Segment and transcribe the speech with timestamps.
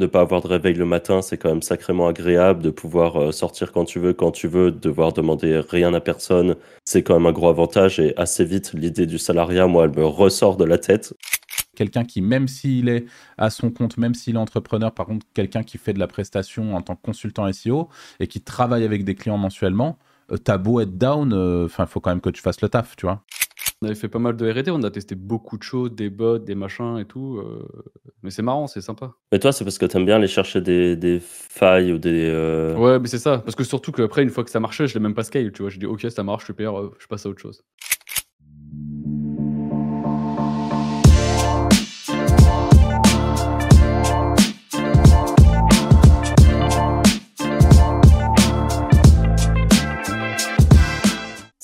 [0.00, 3.32] ne pas avoir de réveil le matin, c'est quand même sacrément agréable de pouvoir euh,
[3.32, 6.56] sortir quand tu veux, quand tu veux, de devoir demander rien à personne.
[6.84, 10.04] C'est quand même un gros avantage et assez vite, l'idée du salariat, moi, elle me
[10.04, 11.14] ressort de la tête.
[11.76, 13.06] Quelqu'un qui, même s'il est
[13.38, 16.74] à son compte, même s'il est entrepreneur, par contre, quelqu'un qui fait de la prestation
[16.74, 17.88] en tant que consultant SEO
[18.18, 19.98] et qui travaille avec des clients mensuellement,
[20.32, 22.68] euh, t'as beau être down, euh, enfin, il faut quand même que tu fasses le
[22.68, 23.22] taf, tu vois.
[23.82, 26.38] On avait fait pas mal de R&D, on a testé beaucoup de choses, des bots,
[26.38, 27.38] des machins et tout.
[27.38, 27.66] euh,
[28.22, 29.14] Mais c'est marrant, c'est sympa.
[29.32, 32.26] Mais toi, c'est parce que t'aimes bien aller chercher des, des failles ou des.
[32.28, 33.38] euh, Ouais, mais c'est ça.
[33.38, 35.62] Parce que surtout qu'après, une fois que ça marchait, je l'ai même pas scale, tu
[35.62, 35.70] vois.
[35.70, 37.62] J'ai dit, ok, ça marche, super, euh, je passe à autre chose.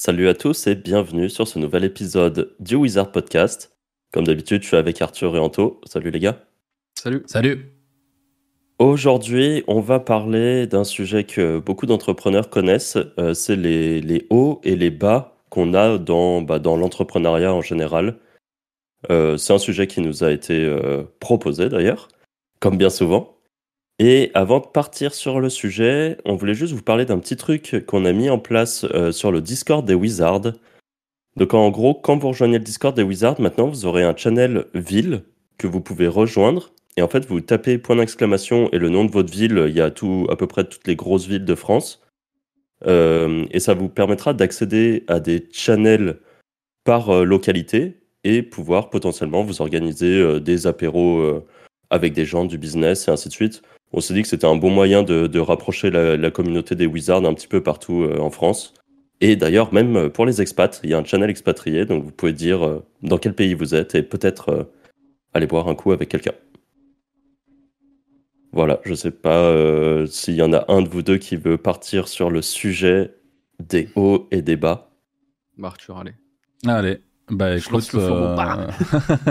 [0.06, 3.76] Salut à tous et bienvenue sur ce nouvel épisode du Wizard Podcast.
[4.12, 5.80] Comme d'habitude, je suis avec Arthur et Anto.
[5.84, 6.44] Salut les gars.
[6.96, 7.24] Salut.
[7.26, 7.72] Salut
[8.78, 14.60] Aujourd'hui, on va parler d'un sujet que beaucoup d'entrepreneurs connaissent, euh, c'est les, les hauts
[14.62, 18.20] et les bas qu'on a dans, bah, dans l'entrepreneuriat en général.
[19.10, 22.06] Euh, c'est un sujet qui nous a été euh, proposé d'ailleurs,
[22.60, 23.35] comme bien souvent.
[23.98, 27.84] Et avant de partir sur le sujet, on voulait juste vous parler d'un petit truc
[27.86, 30.52] qu'on a mis en place euh, sur le Discord des Wizards.
[31.36, 34.66] Donc en gros, quand vous rejoignez le Discord des Wizards, maintenant vous aurez un channel
[34.74, 35.22] ville
[35.56, 36.72] que vous pouvez rejoindre.
[36.98, 39.64] Et en fait, vous tapez point d'exclamation et le nom de votre ville.
[39.68, 42.02] Il y a tout, à peu près toutes les grosses villes de France.
[42.86, 46.18] Euh, et ça vous permettra d'accéder à des channels
[46.84, 51.44] par euh, localité et pouvoir potentiellement vous organiser des apéros
[51.90, 53.62] avec des gens du business et ainsi de suite.
[53.92, 56.86] On s'est dit que c'était un bon moyen de, de rapprocher la, la communauté des
[56.86, 58.74] Wizards un petit peu partout euh, en France.
[59.20, 62.10] Et d'ailleurs, même euh, pour les expats, il y a un channel expatrié, donc vous
[62.10, 64.64] pouvez dire euh, dans quel pays vous êtes et peut-être euh,
[65.32, 66.32] aller boire un coup avec quelqu'un.
[68.52, 71.58] Voilà, je sais pas euh, s'il y en a un de vous deux qui veut
[71.58, 73.14] partir sur le sujet
[73.62, 74.90] des hauts et des bas.
[75.58, 76.14] Bah, Arthur, allez.
[76.66, 77.00] Allez,
[77.30, 78.66] bah Je écoute, le fourreau, euh,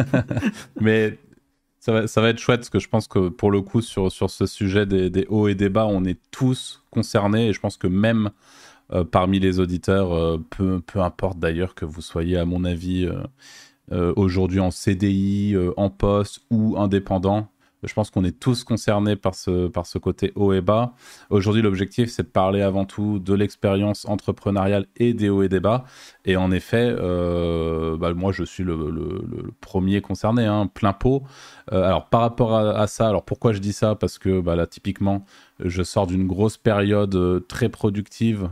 [0.80, 1.18] mais
[1.86, 4.88] ça va, être chouette parce que je pense que pour le coup sur, ce sujet
[4.88, 8.32] des, hauts et des bas, on est tous concernés et je pense que même
[8.92, 13.08] euh, parmi les auditeurs, euh, peu, peu importe d'ailleurs que vous soyez à mon avis
[13.92, 17.50] euh, aujourd'hui en CDI, en poste ou indépendant,
[17.86, 20.94] je pense qu'on est tous concernés par ce, côté haut et bas.
[21.30, 25.60] Aujourd'hui, l'objectif, c'est de parler avant tout de l'expérience entrepreneuriale et des hauts et des
[25.60, 25.86] bas.
[26.26, 28.76] Et en effet, euh, bah, moi, je suis le,
[29.62, 31.24] premier concerné, hein, plein pot.
[31.72, 33.96] Euh, alors, par rapport à, à ça, alors pourquoi je dis ça?
[33.96, 35.26] Parce que bah, là, typiquement,
[35.60, 38.50] je sors d'une grosse période euh, très productive.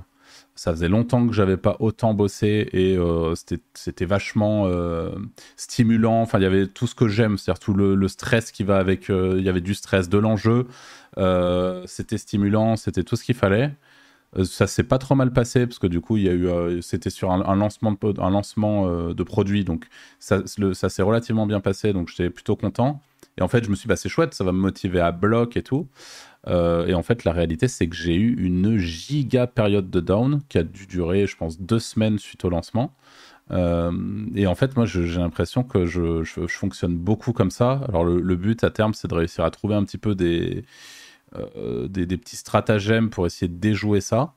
[0.55, 3.33] Ça faisait longtemps que j'avais pas autant bossé et euh,
[3.73, 5.09] c'était vachement euh,
[5.57, 6.21] stimulant.
[6.21, 8.77] Enfin, il y avait tout ce que j'aime, c'est-à-dire tout le, le stress qui va
[8.77, 9.09] avec.
[9.09, 10.67] euh, Il y avait du stress, de l'enjeu.
[11.17, 13.73] Euh, c'était stimulant, c'était tout ce qu'il fallait.
[14.45, 17.11] Ça s'est pas trop mal passé parce que du coup, il y a eu, c'était
[17.11, 19.85] sur un, lancement de, un lancement de produit, donc
[20.19, 20.41] ça,
[20.73, 22.99] ça s'est relativement bien passé, donc j'étais plutôt content.
[23.37, 25.11] Et en fait, je me suis dit, bah, c'est chouette, ça va me motiver à
[25.11, 25.87] bloc et tout.
[26.47, 30.41] Euh, et en fait, la réalité, c'est que j'ai eu une giga période de down
[30.49, 32.93] qui a dû durer, je pense, deux semaines suite au lancement.
[33.51, 33.91] Euh,
[34.35, 37.81] et en fait, moi, j'ai l'impression que je, fonctionne beaucoup comme ça.
[37.87, 40.65] Alors, le, but à terme, c'est de réussir à trouver un petit peu des,
[41.35, 44.33] euh, des, petits stratagèmes pour essayer de déjouer ça.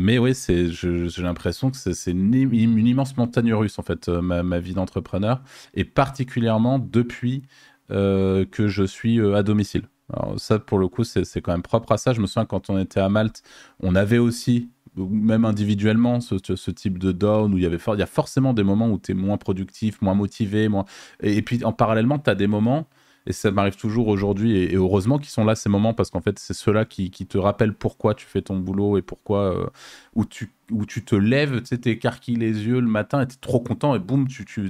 [0.00, 4.60] Mais oui, j'ai l'impression que c'est, une, im- une immense montagne russe, en fait, ma,
[4.60, 5.42] vie d'entrepreneur.
[5.74, 7.42] Et particulièrement depuis
[7.88, 9.88] que je suis à domicile.
[10.12, 12.12] Alors ça, pour le coup, c'est, quand même propre à ça.
[12.12, 13.42] Je me souviens quand on était à Malte,
[13.80, 16.34] on avait aussi, même individuellement, ce,
[16.70, 19.12] type de down où il y avait il y a forcément des moments où tu
[19.12, 20.68] es moins productif, moins motivé.
[20.68, 20.84] Moins...
[21.22, 22.86] Et, et puis, en parallèlement, tu as des moments,
[23.26, 26.38] et ça m'arrive toujours aujourd'hui, et, heureusement qu'ils sont là, ces moments, parce qu'en fait,
[26.38, 29.66] c'est ceux-là qui, te rappellent pourquoi tu fais ton boulot et pourquoi, euh,
[30.14, 33.60] où, tu, où tu te lèves, tu t'écarquilles les yeux le matin et t'es trop
[33.60, 34.26] content, et boum,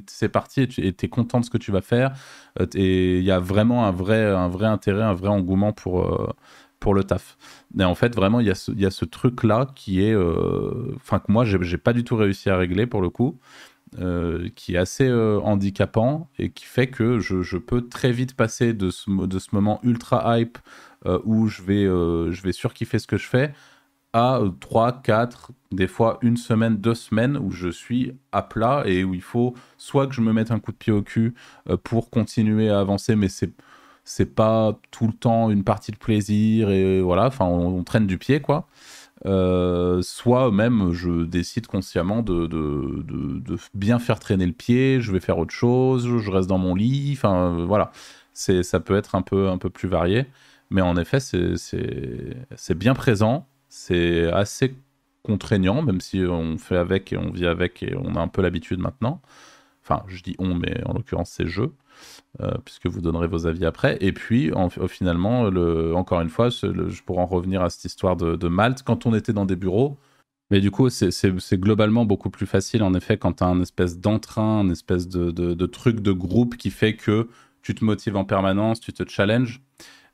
[0.06, 2.12] c'est parti, et tu es content de ce que tu vas faire.
[2.60, 6.02] Euh, et il y a vraiment un vrai, un vrai intérêt, un vrai engouement pour,
[6.02, 6.30] euh,
[6.78, 7.38] pour le taf.
[7.78, 10.14] Et en fait, vraiment, il y a ce, truc-là qui est.
[10.96, 13.38] Enfin, que moi, j'ai pas du tout réussi à régler pour le coup.
[14.00, 18.72] Euh, qui est assez euh, handicapant et qui fait que je, peux très vite passer
[18.72, 19.10] de ce,
[19.52, 20.56] moment ultra hype
[21.04, 23.52] euh, où je vais, je vais surkiffer ce que je fais
[24.14, 29.04] à 3, 4, des fois une semaine, deux semaines où je suis à plat et
[29.04, 31.34] où il faut soit que je me mette un coup de pied au cul
[31.82, 33.52] pour continuer à avancer, mais c'est
[34.04, 38.18] c'est pas tout le temps une partie de plaisir et voilà, enfin on traîne du
[38.18, 38.66] pied quoi.
[39.26, 45.12] Euh, soit même je décide consciemment de, de, de- bien faire traîner le pied, je
[45.12, 47.92] vais faire autre chose, je reste dans mon lit, enfin euh, voilà.
[48.32, 50.26] c'est ça peut être un peu un peu plus varié.
[50.70, 54.74] Mais en effet, c'est bien présent, c'est assez
[55.22, 58.42] contraignant, même si on fait avec et on vit avec et on a un peu
[58.42, 59.20] l'habitude maintenant.
[59.82, 61.62] Enfin, je dis on, mais en l'occurrence, c'est je,
[62.40, 63.98] euh, puisque vous donnerez vos avis après.
[64.00, 64.50] Et puis,
[64.88, 68.82] finalement, le, encore une fois, je pourrais en revenir à cette histoire de, Malte.
[68.82, 69.98] Quand on était dans des bureaux,
[70.50, 73.98] mais du coup, c'est globalement beaucoup plus facile, en effet, quand tu as un espèce
[73.98, 77.28] d'entrain, un espèce de, truc de groupe qui fait que
[77.62, 79.60] tu te motives en permanence, tu te challenges.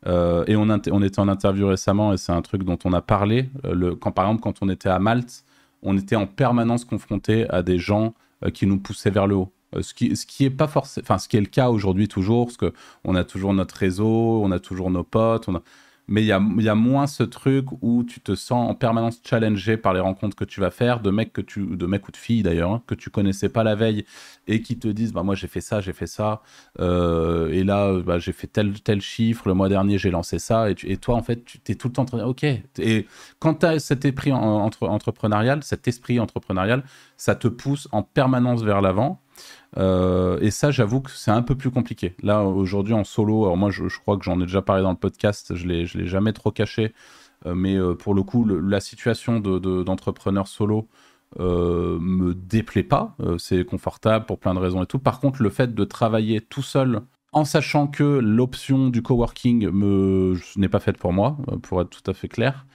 [0.06, 3.50] Euh, et on, était en interview récemment, et c'est un truc dont on a parlé.
[3.64, 5.44] Euh, quand, par exemple, quand on était à Malte,
[5.82, 8.14] on était en permanence confronté à des gens
[8.54, 9.52] qui nous poussaient vers le haut.
[9.80, 12.56] Ce, qui, ce qui est pas forcément, ce qui est le cas aujourd'hui toujours, parce
[12.56, 12.72] que
[13.04, 15.48] on a toujours notre réseau, on a toujours nos potes,
[16.08, 19.20] mais il y a, y a, moins ce truc où tu te sens en permanence
[19.22, 22.12] challengé par les rencontres que tu vas faire, de mecs, que tu, de mecs ou
[22.12, 24.06] de filles d'ailleurs, hein, que tu connaissais pas la veille
[24.46, 26.40] et qui te disent bah, Moi j'ai fait ça, j'ai fait ça,
[26.80, 30.70] euh, et là bah, j'ai fait tel, tel chiffre, le mois dernier j'ai lancé ça,
[30.70, 32.44] et, et, toi en fait tu es tout le temps en train de Ok.
[32.44, 33.06] Et
[33.38, 36.84] quand tu as cet esprit entre, entrepreneurial, cet esprit entrepreneurial,
[37.18, 39.20] ça te pousse en permanence vers l'avant.
[39.76, 42.14] Euh, et ça, j'avoue que c'est un peu plus compliqué.
[42.22, 44.96] Là, aujourd'hui, en solo, alors moi, je, crois que j'en ai déjà parlé dans le
[44.96, 46.94] podcast, je ne l'ai jamais trop caché,
[47.46, 50.88] euh, mais euh, pour le coup, la situation d'entrepreneur de, solo
[51.38, 53.16] me déplaît pas.
[53.38, 54.98] c'est confortable pour plein de raisons et tout.
[54.98, 59.68] Par contre, le fait de travailler tout seul en sachant que l'option du coworking
[60.56, 62.66] n'est pas faite pour moi, pour être tout à fait clair.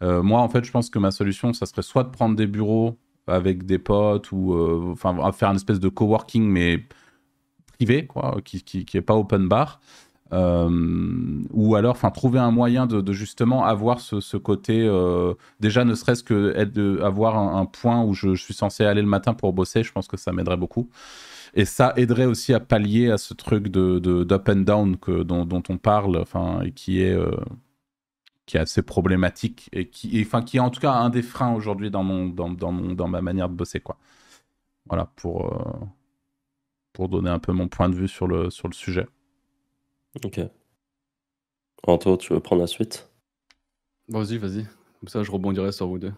[0.00, 2.96] moi, en fait, je pense que ma solution, ça serait soit de prendre des bureaux
[3.28, 6.84] avec des potes ou euh, enfin faire une espèce de coworking mais
[7.76, 9.80] privé quoi, qui, qui, est pas open bar.
[10.32, 10.68] Euh,
[11.52, 16.22] ou alors enfin trouver un moyen de, justement avoir ce, côté euh, déjà ne serait-ce
[16.22, 19.82] que être de, avoir un, point où je, suis censé aller le matin pour bosser
[19.82, 20.90] je pense que ça m'aiderait beaucoup
[21.54, 25.46] et ça aiderait aussi à pallier à ce truc de d'up and down que, dont,
[25.46, 27.16] dont on parle enfin et qui est
[28.48, 31.52] qui est assez problématique et qui, enfin, qui est en tout cas un des freins
[31.52, 33.78] aujourd'hui dans, mon, dans, dans, mon, dans ma manière de bosser.
[33.78, 33.98] Quoi.
[34.86, 35.84] Voilà, pour, euh,
[36.94, 39.06] pour donner un peu mon point de vue sur le, sur le sujet.
[40.24, 40.40] Ok.
[41.86, 43.10] Anto, tu veux prendre la suite?
[44.08, 44.64] Vas-y, vas-y.
[44.98, 46.14] Comme ça, je rebondirai sur vous deux.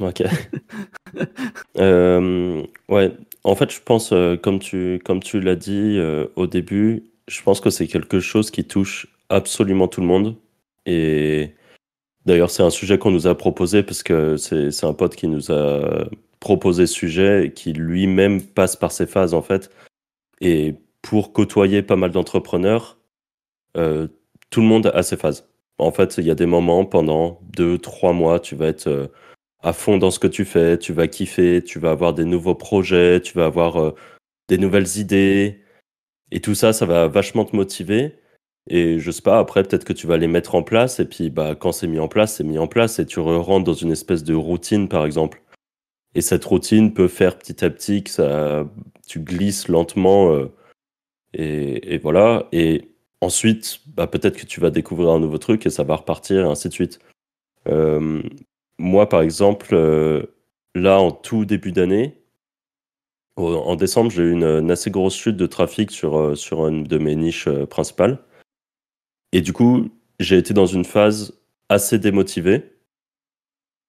[0.00, 0.22] Ok.
[1.76, 5.98] Euh, ouais, en fait, je pense, euh, comme tu, comme tu l'as dit
[6.34, 10.36] au début, je pense que c'est quelque chose qui touche absolument tout le monde.
[10.86, 11.54] Et
[12.26, 15.50] d'ailleurs, c'est un sujet qu'on nous a proposé parce que c'est un pote qui nous
[15.50, 16.08] a
[16.40, 19.70] proposé ce sujet et qui lui-même passe par ces phases en fait.
[20.40, 22.98] Et pour côtoyer pas mal d'entrepreneurs,
[23.76, 24.08] euh,
[24.50, 25.48] tout le monde a ses phases.
[25.78, 29.08] En fait, il y a des moments pendant deux, trois mois, tu vas être euh,
[29.60, 32.54] à fond dans ce que tu fais, tu vas kiffer, tu vas avoir des nouveaux
[32.54, 33.94] projets, tu vas avoir euh,
[34.48, 35.62] des nouvelles idées.
[36.30, 38.16] Et tout ça, ça va vachement te motiver.
[38.68, 41.30] Et je sais pas, après, peut-être que tu vas les mettre en place, et puis
[41.30, 43.92] bah, quand c'est mis en place, c'est mis en place, et tu rentres dans une
[43.92, 45.42] espèce de routine, par exemple.
[46.14, 48.66] Et cette routine peut faire petit à petit que ça,
[49.06, 50.52] tu glisses lentement, euh,
[51.34, 52.48] et, voilà.
[52.52, 52.90] Et
[53.20, 56.48] ensuite, bah, peut-être que tu vas découvrir un nouveau truc, et ça va repartir, et
[56.48, 57.00] ainsi de suite.
[57.68, 58.22] Euh,
[58.78, 60.22] moi, par exemple, euh,
[60.74, 62.14] là, en tout début d'année,
[63.36, 66.98] en décembre, j'ai eu une, une, assez grosse chute de trafic sur, sur une de
[66.98, 68.20] mes niches principales.
[69.34, 69.90] Et du coup,
[70.20, 71.34] j'ai été dans une phase
[71.68, 72.70] assez démotivée.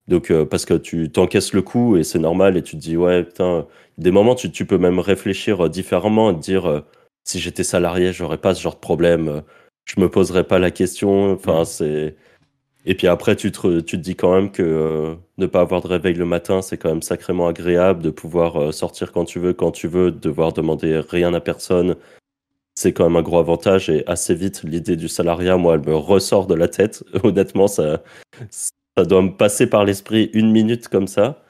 [0.07, 2.97] Donc, euh, parce que tu t'encaisses le coup et c'est normal et tu te dis,
[2.97, 3.67] ouais, putain,
[3.99, 6.81] des moments, tu, tu peux même réfléchir euh, différemment et te dire, euh,
[7.23, 9.43] si j'étais salarié, j'aurais pas ce genre de problème,
[9.85, 11.33] je me poserais pas la question.
[11.33, 12.15] Enfin, c'est.
[12.85, 15.87] Et puis après, tu te, tu te dis quand même que ne pas avoir de
[15.87, 19.71] réveil le matin, c'est quand même sacrément agréable de pouvoir sortir quand tu veux, quand
[19.71, 21.95] tu veux, de devoir demander rien à personne,
[22.75, 25.95] c'est quand même un gros avantage et assez vite l'idée du salariat moi elle me
[25.95, 27.03] ressort de la tête.
[27.23, 28.03] Honnêtement ça
[28.97, 31.43] ça doit me passer par l'esprit une minute comme ça.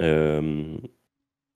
[0.00, 0.76] Euh,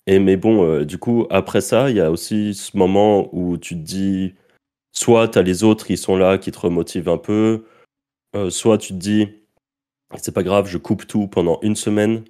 [0.06, 3.56] et mais bon euh, du coup après ça il y a aussi ce moment où
[3.56, 4.34] tu te dis
[4.92, 7.64] soit tu as les autres qui sont là qui te remotivent un peu
[8.34, 9.28] euh, soit tu te dis
[10.18, 12.25] c'est pas grave je coupe tout pendant une semaine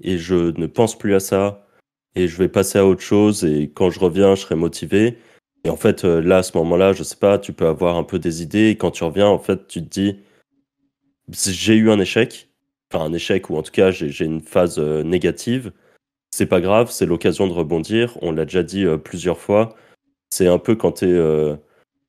[0.00, 1.66] et je ne pense plus à ça
[2.14, 5.18] et je vais passer à autre chose et quand je reviens je serai motivé
[5.64, 8.04] et en fait, euh, là, à ce moment-là, je sais pas, tu peux avoir un
[8.04, 8.70] peu des idées.
[8.70, 10.18] Et quand tu reviens, en fait, tu te dis,
[11.30, 12.48] j'ai eu un échec.
[12.92, 15.72] Enfin, un échec, ou en tout cas, j'ai une phase euh, négative.
[16.34, 18.18] C'est pas grave, c'est l'occasion de rebondir.
[18.22, 19.76] On l'a déjà dit euh, plusieurs fois.
[20.30, 21.56] C'est un peu quand tu es,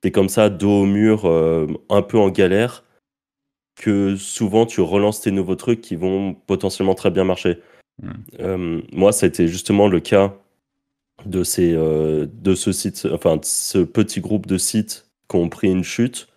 [0.04, 1.26] es, comme ça, dos au mur,
[1.90, 2.86] un peu en galère,
[3.76, 7.60] que souvent tu relances tes nouveaux trucs qui vont potentiellement très bien marcher.
[8.02, 8.80] Mmh.
[8.94, 10.34] moi, ça a été justement le cas
[11.26, 15.72] de, ces, euh, de ce site, enfin, ce petit groupe de sites qui ont pris
[15.72, 16.28] une chute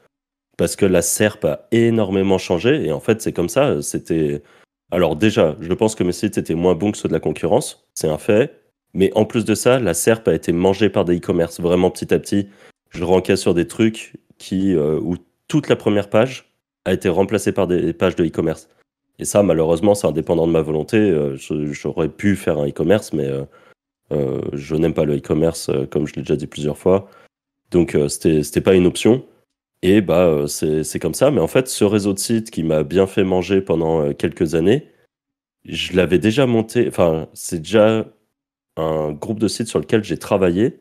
[0.57, 2.87] parce que la SERP a énormément changé.
[2.87, 3.83] Et en fait, c'est comme ça.
[3.83, 4.43] C'était.
[4.91, 7.87] Alors, déjà, je pense que mes sites étaient moins bons que ceux de la concurrence.
[7.95, 8.63] C'est un fait.
[8.95, 12.15] Mais en plus de ça, la SERP a été mangée par des e-commerce vraiment petit
[12.15, 12.49] à petit.
[12.91, 15.17] Je ranquais sur des trucs qui, euh, où
[15.49, 16.51] toute la première page
[16.87, 18.69] a été remplacée par des pages de e-commerce.
[19.19, 20.97] Et ça, malheureusement, c'est indépendant de ma volonté.
[20.99, 23.29] Euh, j'aurais pu faire un e-commerce, mais
[24.11, 27.09] je n'aime pas le e-commerce, comme je l'ai déjà dit plusieurs fois.
[27.71, 29.25] Donc, c'était pas une option.
[29.83, 31.31] Et bah, c'est comme ça.
[31.31, 34.89] Mais en fait, ce réseau de sites qui m'a bien fait manger pendant quelques années,
[35.65, 36.87] je l'avais déjà monté.
[36.89, 38.07] Enfin, c'est déjà
[38.77, 40.79] un groupe de sites sur lequel j'ai travaillé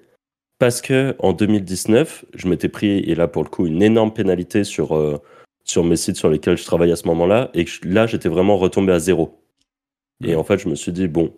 [0.60, 4.64] parce que en 2019, je m'étais pris, et là pour le coup, une énorme pénalité
[4.64, 5.22] sur, euh,
[5.66, 8.94] sur mes sites sur lesquels je travaillais à ce moment-là, et là j'étais vraiment retombé
[8.94, 9.42] à zéro.
[10.24, 11.34] Et en fait, je me suis dit, bon,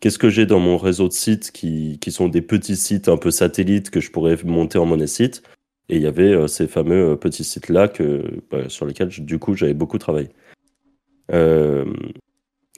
[0.00, 3.16] qu'est-ce que j'ai dans mon réseau de sites qui, qui, sont des petits sites un
[3.16, 5.42] peu satellites que je pourrais monter en monnaie site?
[5.88, 9.38] Et il y avait euh, ces fameux euh, petits sites-là que, bah, sur lesquels, du
[9.38, 10.28] coup, j'avais beaucoup travaillé.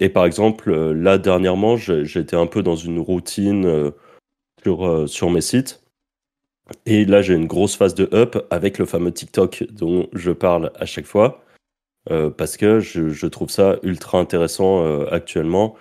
[0.01, 3.93] et par exemple, là, dernièrement, j'étais un peu dans une routine
[4.63, 5.83] sur, sur mes sites
[6.87, 10.73] et là, j'ai une grosse phase de up avec le fameux TikTok dont je parle
[10.77, 11.45] à chaque fois,
[12.11, 15.77] euh, parce que je, trouve ça ultra intéressant euh, actuellement.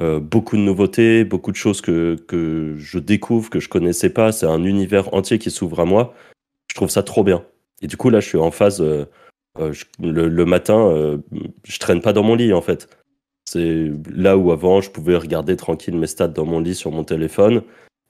[0.00, 4.32] Euh, beaucoup de nouveautés, beaucoup de choses que, que je découvre, que je connaissais pas.
[4.32, 6.14] C'est un univers entier qui s'ouvre à moi.
[6.68, 7.44] Je trouve ça trop bien.
[7.82, 8.82] Et du coup, là, je suis en phase.
[8.82, 9.06] le,
[9.98, 11.18] le, matin,
[11.64, 12.88] je traîne pas dans mon lit, en fait.
[13.48, 17.04] C'est là où avant, je pouvais regarder tranquille mes stats dans mon lit sur mon
[17.04, 17.62] téléphone.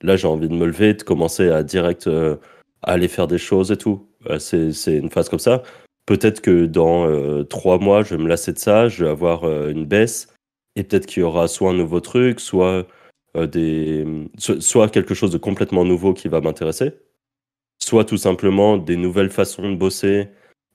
[0.02, 2.36] Là, j'ai envie de me lever, de commencer à direct euh,
[2.82, 4.08] aller faire des choses et tout.
[4.30, 5.62] Euh, c'est une phase comme ça.
[6.06, 9.44] Peut-être que dans euh, trois mois, je vais me lasser de ça, je vais avoir
[9.68, 10.34] une baisse,
[10.76, 12.86] et peut-être qu'il y aura soit un nouveau truc, soit,
[13.34, 14.04] des,
[14.38, 16.92] soit quelque chose de complètement nouveau qui va m'intéresser,
[17.78, 20.28] soit tout simplement des nouvelles façons de bosser,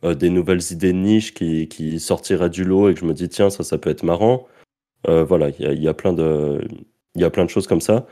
[0.04, 3.30] des nouvelles idées de niche qui, qui sortiraient du lot et que je me dis,
[3.30, 4.48] tiens, ça, ça peut être marrant.
[5.08, 6.62] voilà, il y a, plein de,
[7.16, 8.08] il y a plein de choses comme ça.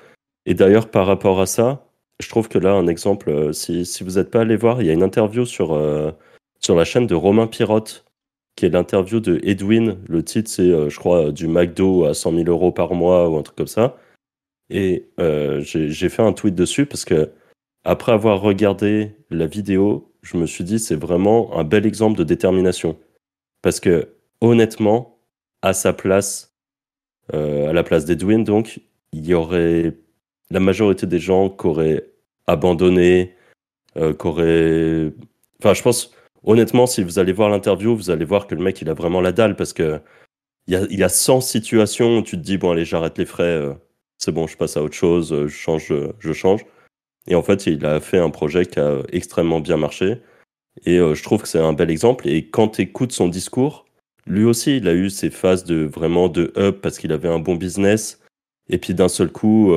[0.45, 4.03] Et d'ailleurs, par rapport à ça, je trouve que là, un exemple, euh, si, si
[4.03, 6.11] vous n'êtes pas allé voir, il y a une interview sur, euh,
[6.59, 8.05] sur la chaîne de Romain Pirotte,
[8.59, 9.99] qui est l'interview de Edwin.
[10.09, 13.37] Le titre, c'est, euh, je crois, du McDo à 100 000 euros par mois ou
[13.37, 13.97] un truc comme ça.
[14.69, 15.05] Et
[15.61, 17.31] j'ai fait un tweet dessus parce que,
[17.85, 22.25] après avoir regardé la vidéo, je me suis dit, c'est vraiment un bel exemple de
[22.25, 22.97] détermination.
[23.61, 24.09] Parce que,
[24.41, 25.17] honnêtement,
[25.61, 26.53] à sa place,
[27.31, 28.81] à la place d'Edwin, donc,
[29.13, 29.95] il y aurait
[30.51, 32.09] la majorité des gens qui auraient
[32.45, 33.35] abandonné,
[33.97, 35.13] euh, qui auraient.
[35.59, 36.11] Enfin, je pense,
[36.43, 39.21] honnêtement, si vous allez voir l'interview, vous allez voir que le mec, il a vraiment
[39.21, 39.99] la dalle parce que
[40.67, 43.25] il y a, y a 100 situations où tu te dis, bon, allez, j'arrête les
[43.25, 43.73] frais, euh,
[44.19, 46.65] c'est bon, je passe à autre chose, euh, je change, je change.
[47.27, 50.21] Et en fait, il a fait un projet qui a extrêmement bien marché.
[50.85, 52.27] Et je trouve que c'est un bel exemple.
[52.27, 53.85] Et quand tu écoutes son discours,
[54.25, 57.39] lui aussi, il a eu ses phases de vraiment de up parce qu'il avait un
[57.39, 58.21] bon business.
[58.69, 59.73] Et puis d'un seul coup,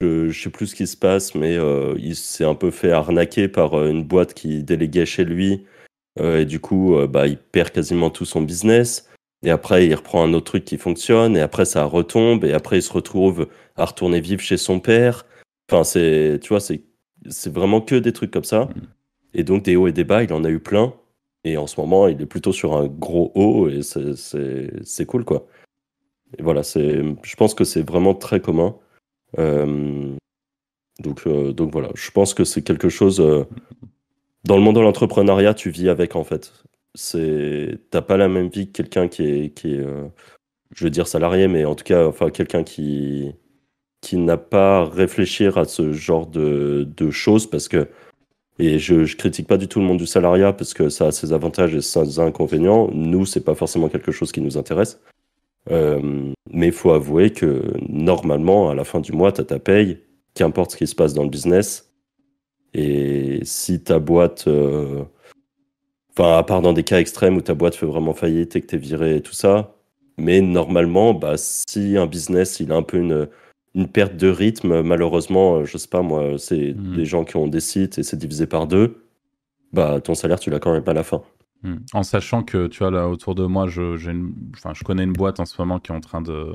[0.00, 3.48] je, sais plus ce qui se passe, mais euh, il s'est un peu fait arnaquer
[3.48, 5.64] par euh, une boîte qui déléguait chez lui.
[6.20, 9.08] Euh, et du coup, bah, il perd quasiment tout son business.
[9.44, 11.36] Et après, il reprend un autre truc qui fonctionne.
[11.36, 12.44] Et après, ça retombe.
[12.44, 15.26] Et après, il se retrouve à retourner vivre chez son père.
[15.70, 16.82] Enfin, c'est, tu vois, c'est,
[17.28, 18.68] c'est vraiment que des trucs comme ça.
[19.34, 20.94] Et donc, des hauts et des bas, il en a eu plein.
[21.44, 23.68] Et en ce moment, il est plutôt sur un gros haut.
[23.68, 25.46] Et c'est, c'est, c'est cool, quoi.
[26.38, 28.76] Et voilà, c'est, je pense que c'est vraiment très commun.
[29.38, 30.14] Euh,
[31.00, 33.20] donc, euh, donc voilà, je pense que c'est quelque chose.
[33.20, 33.44] Euh,
[34.44, 36.52] dans le monde de l'entrepreneuriat, tu vis avec en fait.
[36.94, 39.84] C'est, t'as pas la même vie que quelqu'un qui est, qui est
[40.74, 43.32] je veux dire salarié, mais en tout cas, enfin quelqu'un qui
[44.00, 47.88] qui n'a pas à réfléchir à ce genre de, de choses parce que
[48.58, 51.12] et je, je critique pas du tout le monde du salariat parce que ça a
[51.12, 52.88] ses avantages et ses inconvénients.
[52.92, 55.00] Nous, c'est pas forcément quelque chose qui nous intéresse.
[55.70, 59.58] Euh, mais il faut avouer que normalement, à la fin du mois, tu as ta
[59.58, 59.98] paye,
[60.34, 61.92] qu'importe ce qui se passe dans le business.
[62.74, 65.04] Et si ta boîte, euh,
[66.10, 68.66] enfin, à part dans des cas extrêmes où ta boîte fait vraiment faillite et que
[68.66, 69.74] tu es viré et tout ça,
[70.18, 73.28] mais normalement, bah, si un business, il a un peu une,
[73.74, 76.96] une perte de rythme, malheureusement, je sais pas moi, c'est mmh.
[76.96, 79.04] des gens qui ont des sites et c'est divisé par deux,
[79.72, 81.22] bah, ton salaire, tu l'as quand même pas à la fin.
[81.62, 81.78] Hmm.
[81.94, 83.96] En sachant que, tu vois, là, autour de moi, je,
[84.54, 86.54] enfin, je connais une boîte en ce moment qui est en train de,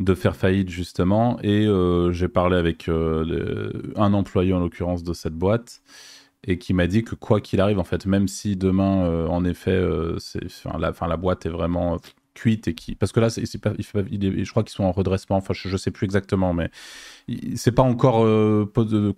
[0.00, 5.12] de faire faillite, justement, et euh, j'ai parlé avec euh, un employé, en l'occurrence, de
[5.12, 5.82] cette boîte,
[6.46, 9.44] et qui m'a dit que quoi qu'il arrive, en fait, même si demain, euh, en
[9.44, 9.78] effet,
[10.78, 11.98] la, la boîte est vraiment
[12.32, 12.94] cuite et qui.
[12.94, 13.28] Parce que là,
[13.60, 16.70] pas, il je crois qu'ils sont en redressement, enfin, je, sais plus exactement, mais
[17.54, 18.26] c'est pas encore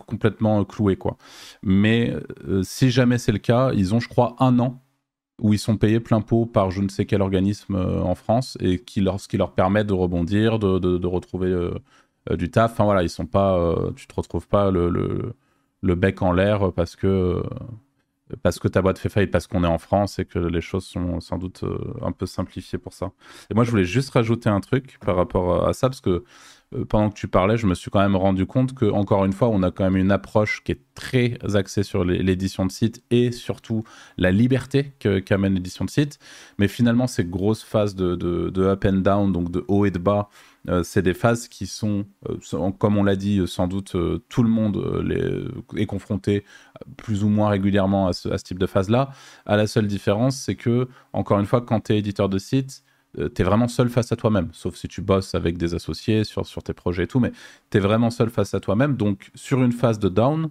[0.06, 1.16] complètement cloué, quoi.
[1.62, 2.12] Mais
[2.64, 4.82] si jamais c'est le cas, ils ont, je crois, un an
[5.42, 8.56] où ils sont payés plein pot par je ne sais quel organisme euh, en France
[8.61, 11.54] et qui leur, ce qui leur permet de rebondir, de, de, retrouver
[12.30, 12.72] du taf.
[12.72, 14.88] Enfin voilà, ils sont pas, tu te retrouves pas le,
[15.82, 17.42] le, bec en l'air parce que
[18.42, 20.84] parce que ta boîte fait faillite, parce qu'on est en France et que les choses
[20.84, 23.12] sont sans doute euh, un peu simplifiées pour ça.
[23.50, 26.25] Et moi, je voulais juste rajouter un truc par rapport à ça, parce que euh,
[26.88, 29.48] pendant que tu parlais, je me suis quand même rendu compte que, encore une fois,
[29.48, 33.32] on a quand même une approche qui est très axée sur l'édition de site et
[33.32, 33.84] surtout
[34.18, 34.92] la liberté
[35.24, 36.18] qu'amène l'édition de site.
[36.58, 40.28] Mais finalement, ces grosses phases de, up and down, donc de haut et de bas,
[40.68, 43.96] euh, c'est des phases qui sont, euh, comme on l'a dit, sans doute
[44.28, 45.04] tout le monde
[45.76, 46.44] est confronté
[46.96, 49.10] plus ou moins régulièrement à ce, à ce type de phase-là.
[49.46, 52.84] À la seule différence, c'est que, encore une fois, quand tu es éditeur de site,
[53.19, 56.25] euh, tu es vraiment seul face à toi-même, sauf si tu bosses avec des associés
[56.25, 57.33] sur, sur tes projets et tout, mais
[57.71, 58.97] tu es vraiment seul face à toi-même.
[58.97, 60.50] Donc, sur une phase de down,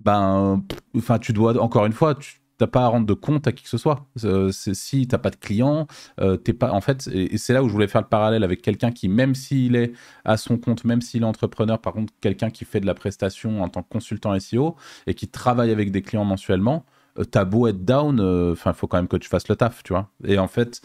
[0.00, 0.62] ben,
[0.96, 3.62] enfin, tu dois, encore une fois, tu n'as pas à rendre de compte à qui
[3.62, 4.06] que ce soit.
[4.24, 5.86] Euh, si tu n'as pas de client,
[6.20, 8.62] euh, t'es pas, en fait, et, c'est là où je voulais faire le parallèle avec
[8.62, 9.92] quelqu'un qui, même s'il est
[10.24, 13.62] à son compte, même s'il est entrepreneur, par contre, quelqu'un qui fait de la prestation
[13.62, 14.76] en tant que consultant SEO
[15.06, 16.84] et qui travaille avec des clients mensuellement,
[17.30, 18.20] t'as beau être down,
[18.52, 20.08] enfin, il faut quand même que tu fasses le taf, tu vois.
[20.24, 20.80] Et en fait,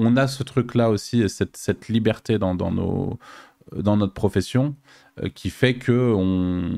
[0.00, 4.74] on a ce truc-là aussi, cette, liberté dans, notre profession,
[5.22, 6.70] euh, qui fait que on,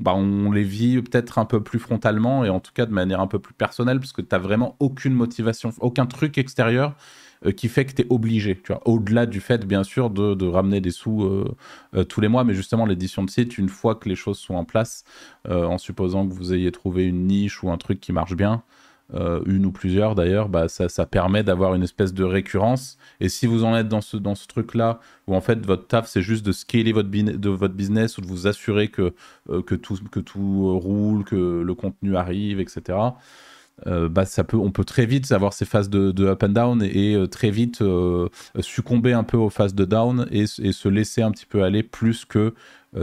[0.00, 3.20] bah, on les vit peut-être un peu plus frontalement et en tout cas de manière
[3.20, 6.94] un peu plus personnelle, parce que tu n'as vraiment aucune motivation, aucun truc extérieur
[7.44, 10.92] euh, qui fait que tu es obligé, au-delà du fait, bien sûr, de, ramener des
[10.92, 14.38] sous euh, tous les mois, mais justement, l'édition de site, une fois que les choses
[14.38, 15.04] sont en place,
[15.46, 18.62] en supposant que vous ayez trouvé une niche ou un truc qui marche bien,
[19.14, 22.98] euh, une ou plusieurs d'ailleurs, bah, ça, permet d'avoir une espèce de récurrence.
[23.20, 26.44] Et si vous en êtes dans ce, truc-là, où en fait votre taf c'est juste
[26.44, 29.14] de scaler votre, business ou de vous assurer que,
[29.50, 32.98] euh, que, tout, roule, que le contenu arrive, etc.
[33.86, 37.50] Euh, bah, on peut très vite avoir ces phases de, up and down et, très
[37.50, 37.84] vite
[38.60, 42.24] succomber un peu aux phases de down et, se laisser un petit peu aller plus
[42.24, 42.54] que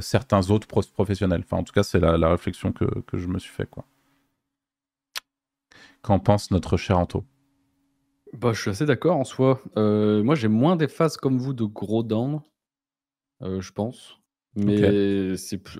[0.02, 1.46] certains autres professionnels.
[1.52, 3.70] En tout cas, c'est la, réflexion que, je me suis fait.
[6.04, 7.24] Qu'en pense notre cher Anto
[8.34, 9.62] bah, Je suis assez d'accord en soi.
[9.78, 12.42] Euh, moi, j'ai moins des phases comme vous de gros down,
[13.42, 14.20] euh, je pense.
[14.56, 15.80] Mais c'est plus.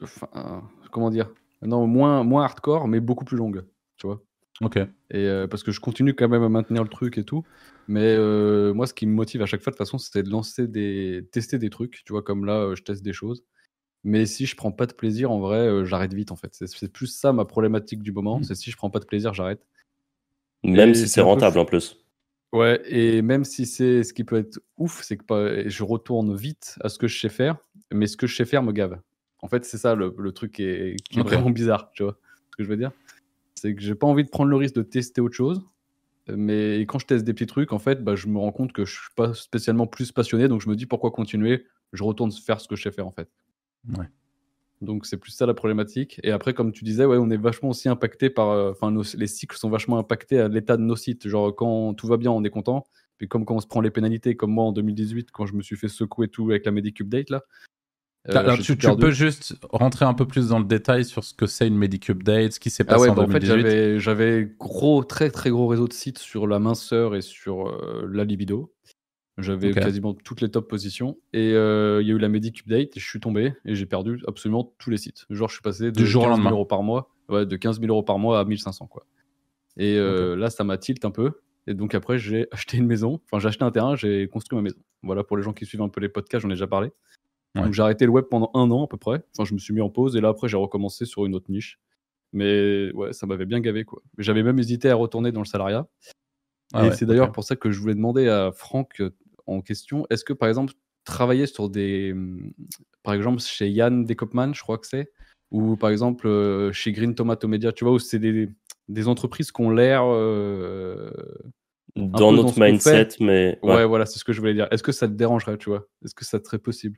[0.92, 1.30] comment dire?
[1.62, 3.66] Non, moins, moins hardcore, mais beaucoup plus longue.
[3.98, 4.24] Tu vois
[4.62, 4.78] Ok.
[4.78, 7.44] Et euh, parce que je continue quand même à maintenir le truc et tout.
[7.90, 8.16] Mais
[8.74, 11.28] moi, ce qui me motive à chaque fois, de toute façon, c'était de lancer des.
[11.34, 12.02] tester des trucs.
[12.06, 13.44] Tu vois, comme là, je teste des choses.
[14.06, 16.54] Mais si je prends pas de plaisir, en vrai, j'arrête vite en fait.
[16.54, 18.40] C'est plus ça ma problématique du moment.
[18.40, 18.44] Mmh.
[18.44, 19.66] C'est si je prends pas de plaisir, j'arrête.
[20.64, 21.98] Même si c'est rentable en plus.
[22.54, 26.78] Ouais, et même si c'est ce qui peut être ouf, c'est que je retourne vite
[26.82, 27.58] à ce que je sais faire,
[27.92, 29.00] mais ce que je sais faire me gave.
[29.42, 32.18] En fait, c'est ça le, truc qui est, vraiment bizarre, tu vois
[32.52, 32.92] ce que je veux dire?
[33.56, 35.62] C'est que j'ai pas envie de prendre le risque de tester autre chose,
[36.28, 38.86] mais quand je teste des petits trucs, en fait, bah, je me rends compte que
[38.86, 41.66] je suis pas spécialement plus passionné, donc je me dis pourquoi continuer?
[41.92, 43.30] Je retourne faire ce que je sais faire en fait.
[43.98, 44.06] Ouais.
[44.84, 46.20] Donc c'est plus ça la problématique.
[46.24, 48.50] Et après, comme tu disais, ouais, on est vachement aussi impacté par.
[48.50, 51.28] Euh, enfin, les cycles sont vachement impactés à l'état de nos sites.
[51.28, 52.86] Genre, quand tout va bien, on est content.
[53.18, 55.62] Puis comme quand on se prend les pénalités, comme moi en 2018, quand je me
[55.62, 57.44] suis fait secouer tout avec la Medic Update, là.
[58.30, 61.68] Euh, tu, peux juste rentrer un peu plus dans le détail sur ce que c'est
[61.68, 65.30] une Medic Update, ce qui s'est ah passé en 2018 En fait, j'avais gros, très
[65.30, 68.74] très gros réseau de sites sur la minceur et sur euh, la libido.
[69.40, 71.18] J'avais quasiment toutes les top positions.
[71.34, 74.22] Et euh, il y a eu la Medic Update, je suis tombé et j'ai perdu
[74.28, 75.26] absolument tous les sites.
[75.30, 78.04] Genre, je suis passé de 15 000 euros par mois, ouais, de 15 000 euros
[78.04, 78.88] par mois à 1500.
[78.88, 79.06] Quoi.
[79.78, 81.32] Et euh, là, ça m'a tilt un peu.
[81.66, 83.20] Et donc après, j'ai acheté une maison.
[83.26, 84.80] Enfin, j'ai acheté un terrain, j'ai construit ma maison.
[85.02, 86.92] Voilà, pour les gens qui suivent un peu les podcasts, j'en ai déjà parlé.
[87.56, 89.24] Donc j'ai arrêté le web pendant un an à peu près.
[89.38, 91.52] Enfin, je me suis mis en pause et là, après, j'ai recommencé sur une autre
[91.52, 91.80] niche.
[92.32, 94.02] Mais ouais, ça m'avait bien gavé, quoi.
[94.18, 95.88] J'avais même hésité à retourner dans le salariat.
[96.74, 99.04] Ah et c'est d'ailleurs pour ça que je voulais demander à Franck
[99.46, 100.06] en question.
[100.10, 102.14] Est-ce que, par exemple, travailler sur des.
[102.14, 102.54] Mmh,
[103.04, 105.12] par exemple, chez Yann Dekopman, je crois que c'est,
[105.52, 108.50] ou par exemple euh, chez Green Tomato Media, tu vois, où c'est des,
[108.88, 110.04] des entreprises qui ont l'air.
[110.06, 111.12] Euh,
[111.96, 113.60] dans notre mindset, mais.
[113.62, 114.68] Ouais, voilà, c'est ce que je voulais dire.
[114.72, 115.86] Est-ce que ça te dérangerait, tu vois?
[116.04, 116.98] Est-ce que ça serait possible?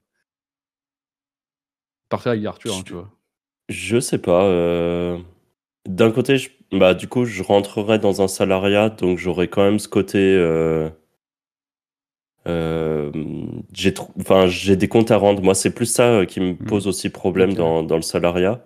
[2.09, 3.11] Parfait avec Arthur, hein, tu vois.
[3.67, 4.45] Je sais pas.
[4.45, 5.17] Euh,
[5.87, 6.49] d'un côté, je...
[6.71, 10.19] bah, du coup, je rentrerais dans un salariat, donc j'aurais quand même ce côté.
[10.19, 10.89] Euh,
[12.45, 15.41] j'ai enfin, j'ai des comptes à rendre.
[15.41, 16.57] Moi, c'est plus ça euh, qui me mmh.
[16.57, 18.65] pose aussi problème dans, dans, le salariat.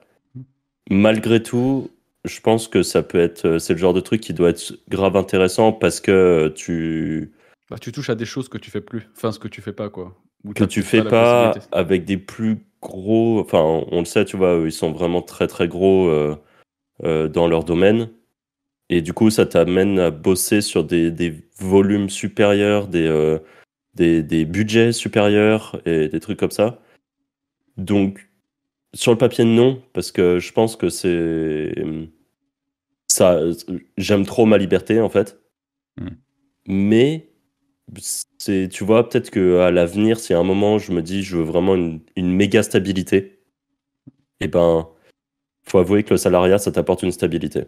[0.89, 1.89] Malgré tout,
[2.26, 4.74] je pense que ça peut être, euh, c'est le genre de truc qui doit être
[4.89, 7.32] grave intéressant parce que tu,
[7.70, 9.74] Bah, tu touches à des choses que tu fais plus, enfin ce que tu fais
[9.74, 10.15] pas quoi.
[10.56, 14.72] que tu fais pas, avec des plus gros, enfin on le sait, tu vois, ils
[14.72, 16.36] sont vraiment très très gros euh,
[17.04, 18.10] euh, dans leur domaine.
[18.89, 23.38] Et du coup, ça t'amène à bosser sur des, des volumes supérieurs, des, euh,
[23.99, 26.81] des, des, budgets supérieurs et des trucs comme ça.
[27.77, 28.29] Donc,
[28.93, 31.73] sur le papier, non, parce que je pense que c'est.
[33.07, 33.41] Ça,
[33.97, 35.39] j'aime trop ma liberté, en fait.
[35.97, 36.09] Hmm.
[36.67, 37.29] Mais,
[37.99, 41.43] c'est, tu vois, peut-être qu'à l'avenir, si à un moment je me dis je veux
[41.43, 43.17] vraiment une, une méga stabilité,
[44.41, 44.88] et eh ben,
[45.63, 47.65] faut avouer que le salariat, ça t'apporte une stabilité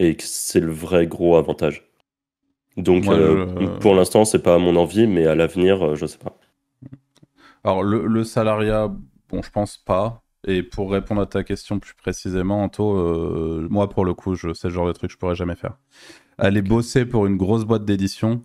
[0.00, 1.89] et que c'est le vrai gros avantage.
[2.82, 3.46] Donc euh,
[3.78, 6.36] pour l'instant, c'est pas à mon envie, mais à l'avenir, euh, je sais pas.
[7.64, 8.90] Alors le, salariat,
[9.28, 10.22] bon, je pense pas.
[10.46, 14.54] Et pour répondre à ta question plus précisément, Anto, euh, moi pour le coup, je,
[14.54, 15.76] c'est le genre de truc que je pourrais jamais faire.
[16.38, 18.42] Aller bosser pour une grosse boîte d'édition,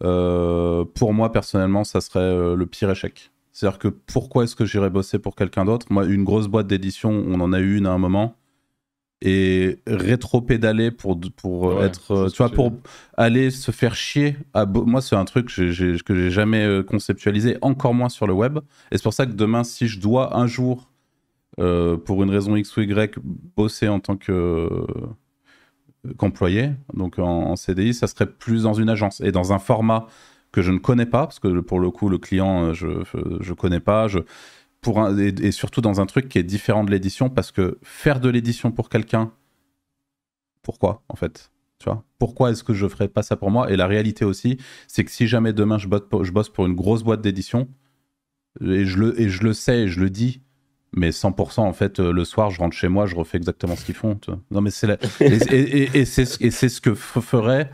[0.00, 3.30] pour moi personnellement, ça serait le pire échec.
[3.52, 5.86] C'est-à-dire que pourquoi est-ce que j'irais bosser pour quelqu'un d'autre?
[5.90, 8.36] Moi, une grosse boîte d'édition, on en a eu une à un moment
[9.22, 12.12] et rétro-pédaler pour, pour être.
[12.12, 12.72] Euh, tu vois, pour
[13.16, 14.36] aller se faire chier.
[14.54, 18.26] À Moi, c'est un truc que j'ai, que j'ai jamais euh, conceptualisé, encore moins sur
[18.26, 18.58] le web.
[18.90, 20.90] Et c'est pour ça que demain, si je dois un jour,
[21.58, 23.18] euh, pour une raison X ou Y,
[23.56, 24.68] bosser en tant que.
[26.16, 30.06] qu'employé, donc en, CDI, ça serait plus dans une agence et dans un format
[30.50, 33.80] que je ne connais pas, parce que pour le coup, le client, je ne connais
[33.80, 34.08] pas.
[34.08, 34.20] Je,
[34.80, 38.28] pour et, surtout dans un truc qui est différent de l'édition parce que faire de
[38.28, 39.32] l'édition pour quelqu'un,
[40.62, 42.04] pourquoi en fait tu vois?
[42.18, 43.70] Pourquoi est-ce que je ferais pas ça pour moi?
[43.72, 46.74] Et la réalité aussi, c'est que si jamais demain je pour, je bosse pour une
[46.74, 47.68] grosse boîte d'édition,
[48.60, 50.42] et je, le, et je le sais, et je le dis,
[50.92, 53.84] mais 100% en fait, euh, le soir, je rentre chez moi, je refais exactement ce
[53.86, 54.20] qu'ils font.
[54.50, 54.88] Non, mais c'est
[55.20, 57.70] et, et, c'est ce que ferait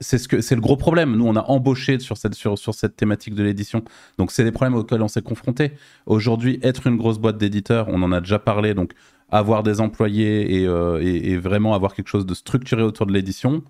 [0.00, 1.16] c'est ce que c'est le gros problème.
[1.16, 3.82] Nous, on a embauché sur cette sur, sur cette thématique de l'édition.
[4.18, 5.72] Donc, c'est des problèmes auxquels on s'est confronté.
[6.06, 8.74] Aujourd'hui, être une grosse boîte d'éditeurs, on en a déjà parlé.
[8.74, 8.92] Donc,
[9.30, 13.64] avoir des employés et, euh, et, vraiment avoir quelque chose de structuré autour de l'édition,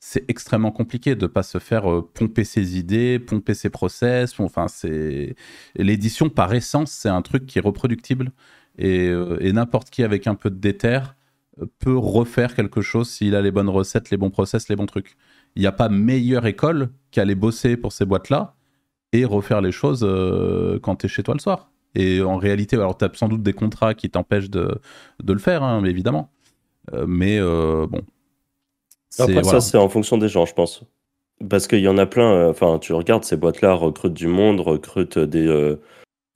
[0.00, 4.38] c'est extrêmement compliqué de pas se faire euh, pomper ses idées, pomper ses process.
[4.40, 5.36] Enfin, c'est
[5.76, 8.32] l'édition par essence, c'est un truc qui est reproductible
[8.78, 11.00] et, euh, et n'importe qui avec un peu de déter
[11.78, 15.16] peut refaire quelque chose s'il a les bonnes recettes, les bons process, les bons trucs
[15.56, 18.54] il n'y a pas meilleure école qu'aller bosser pour ces boîtes-là
[19.12, 21.70] et refaire les choses euh, quand tu es chez toi le soir.
[21.94, 24.80] Et en réalité, alors tu as sans doute des contrats qui t'empêchent de,
[25.26, 26.30] le faire, hein, évidemment.
[26.94, 28.00] Euh, mais euh, bon.
[29.18, 30.84] Après, ça, c'est en fonction des gens, je pense.
[31.50, 35.18] Parce qu'il y en a plein, enfin, tu regardes, ces boîtes-là recrutent du monde, recrutent
[35.18, 35.76] des,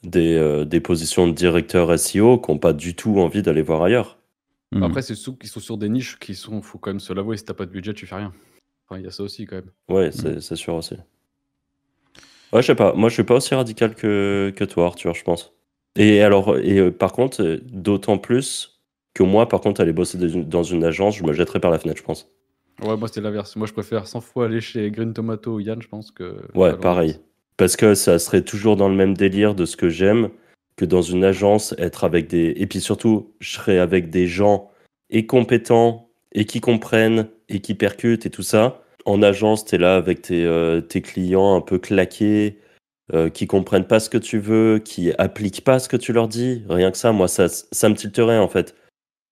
[0.03, 4.19] des, des, positions de directeur SEO qui n'ont pas du tout envie d'aller voir ailleurs.
[4.83, 7.37] Après, c'est ceux qui sont sur des niches qui sont, faut quand même se l'avouer,
[7.39, 8.33] si t'as pas de budget, tu fais rien
[8.93, 9.71] il y a ça aussi quand même.
[9.89, 10.41] Ouais, mm.
[10.41, 10.97] c'est sûr aussi.
[12.53, 12.93] Ouais, je sais pas.
[12.95, 15.53] Moi, je suis pas aussi radical que, que toi, Arthur, je pense.
[15.97, 18.81] Et alors, et euh, par contre, euh, d'autant plus
[19.15, 21.99] que moi, par contre, aller bosser dans une agence, je me jetterais par la fenêtre,
[21.99, 22.31] je pense.
[22.83, 23.57] Ouais, moi, c'était l'inverse.
[23.57, 26.37] Moi, je préfère 100 fois aller chez Green Tomato ou Yann, je pense que.
[26.55, 27.19] Ouais, pareil.
[27.57, 30.29] Parce que ça serait toujours dans le même délire de ce que j'aime
[30.77, 32.53] que dans une agence, être avec des.
[32.57, 34.71] Et puis surtout, je serais avec des gens
[35.09, 38.83] et compétents et qui comprennent et qui percutent et tout ça.
[39.05, 42.59] En agence, tu es là avec tes, euh, tes, clients un peu claqués,
[43.15, 46.29] euh, qui comprennent pas ce que tu veux, qui appliquent pas ce que tu leur
[46.29, 46.65] dis.
[46.69, 48.75] Rien que ça, moi, ça, ça me tilterait en fait.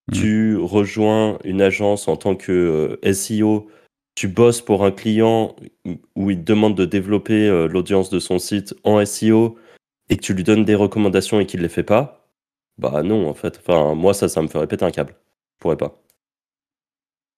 [0.08, 0.12] Mmh.
[0.12, 3.68] Tu rejoins une agence en tant que euh, SEO,
[4.14, 5.56] tu bosses pour un client
[6.14, 9.56] où il te demande de développer l'audience de son site en SEO
[10.08, 12.28] et que tu lui donnes des recommandations et qu'il les fait pas.
[12.78, 13.58] Bah non, en fait.
[13.58, 15.16] Enfin, moi, ça, ça me ferait péter un câble.
[15.56, 16.03] Je pourrais pas.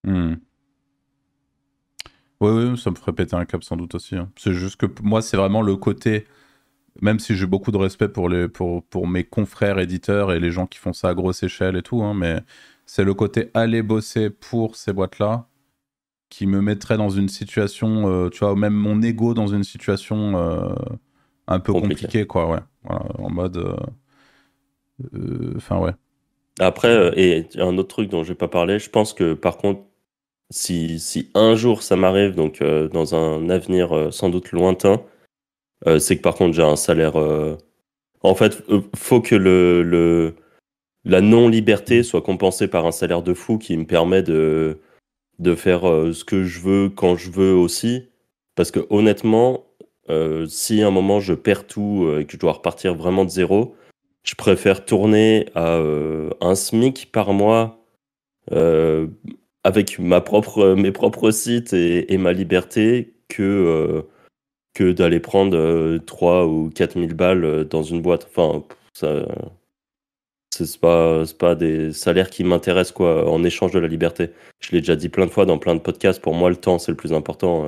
[0.07, 0.37] Hmm.
[2.41, 4.17] Oui, oui, ça me ferait péter un câble sans doute aussi.
[4.17, 4.31] Hein.
[4.37, 6.27] C'est juste que moi, c'est vraiment le côté,
[7.01, 10.51] même si j'ai beaucoup de respect pour, les, pour, pour mes confrères éditeurs et les
[10.51, 12.41] gens qui font ça à grosse échelle et tout, hein, mais
[12.85, 15.49] c'est le côté aller bosser pour ces boîtes-là
[16.29, 20.37] qui me mettrait dans une situation, euh, tu vois, même mon ego dans une situation
[20.37, 20.75] euh,
[21.47, 22.59] un peu compliquée, quoi, ouais.
[22.85, 23.57] en mode.
[25.15, 25.93] Euh, enfin, ouais.
[26.59, 29.83] Après, et un autre truc dont je vais pas parler, je pense que par contre,
[30.51, 35.03] si, si un jour ça m'arrive, donc euh, dans un avenir euh, sans doute lointain,
[35.87, 37.17] euh, c'est que par contre j'ai un salaire.
[38.23, 38.63] En fait,
[38.97, 40.35] faut que le, le
[41.05, 44.81] la non-liberté soit compensée par un salaire de fou qui me permet de,
[45.39, 48.09] de faire ce que je veux quand je veux aussi.
[48.57, 49.67] Parce que honnêtement,
[50.49, 53.77] si à un moment je perds tout et que je dois repartir vraiment de zéro,
[54.25, 55.79] je préfère tourner à
[56.41, 57.79] un SMIC par mois
[59.67, 64.05] avec ma propre, mes propres sites et, ma liberté que,
[64.75, 68.29] que d'aller prendre 3 ou 4 000 balles dans une boîte.
[68.31, 69.27] Enfin, ça,
[70.51, 74.31] c'est pas, pas des salaires qui m'intéressent quoi, en échange de la liberté.
[74.61, 76.79] Je l'ai déjà dit plein de fois dans plein de podcasts, pour moi le temps
[76.79, 77.67] c'est le plus important.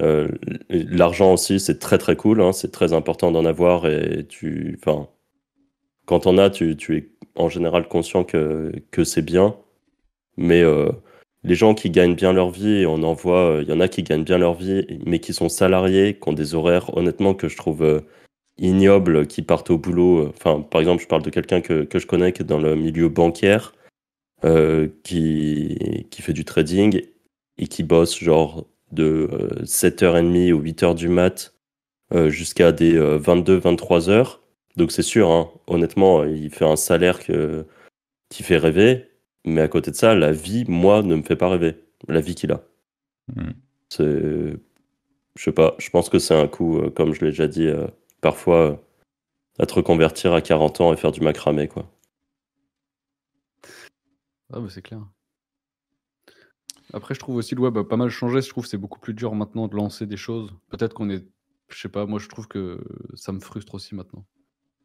[0.00, 0.28] Euh,
[0.70, 5.08] l'argent aussi c'est très très cool, hein, c'est très important d'en avoir et tu, enfin,
[6.06, 9.56] quand on as, tu, tu, es en général conscient que, que c'est bien,
[10.36, 10.90] mais euh,
[11.44, 14.02] les gens qui gagnent bien leur vie, on en voit, il y en a qui
[14.02, 17.56] gagnent bien leur vie, mais qui sont salariés, qui ont des horaires honnêtement que je
[17.56, 18.00] trouve euh,
[18.58, 20.28] ignobles qui partent au boulot.
[20.28, 22.74] Enfin, par exemple, je parle de quelqu'un que, que, je connais qui est dans le
[22.76, 23.72] milieu bancaire,
[24.44, 27.02] euh, qui, qui fait du trading
[27.56, 29.30] et qui bosse genre de
[29.62, 31.54] 7h30 ou 8h du mat
[32.12, 34.10] euh, jusqu'à des 22-23h.
[34.10, 34.24] Euh,
[34.76, 39.08] Donc c'est sûr, hein, honnêtement, il fait un salaire qui fait rêver,
[39.46, 41.76] mais à côté de ça, la vie, moi, ne me fait pas rêver.
[42.08, 42.62] La vie qu'il a.
[43.34, 43.52] Hmm.
[43.88, 44.54] C'est.
[45.36, 47.68] Je sais pas, je pense que c'est un coup, comme je l'ai déjà dit,
[48.20, 48.82] parfois
[49.58, 51.90] à te reconvertir à 40 ans et faire du macramé, quoi.
[54.52, 55.00] Ah bah c'est clair.
[56.92, 58.40] Après, je trouve aussi le web a pas mal changé.
[58.40, 60.54] Je trouve que c'est beaucoup plus dur maintenant de lancer des choses.
[60.68, 61.26] Peut-être qu'on est,
[61.68, 62.80] je sais pas, moi je trouve que
[63.14, 64.24] ça me frustre aussi maintenant.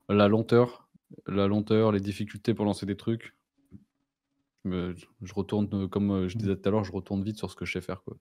[0.10, 0.90] La lenteur,
[1.28, 3.36] la lenteur, les difficultés pour lancer des trucs.
[4.66, 7.74] Je, retourne, comme je disais tout à l'heure, je retourne vite sur ce que je
[7.74, 8.18] sais faire, quoi.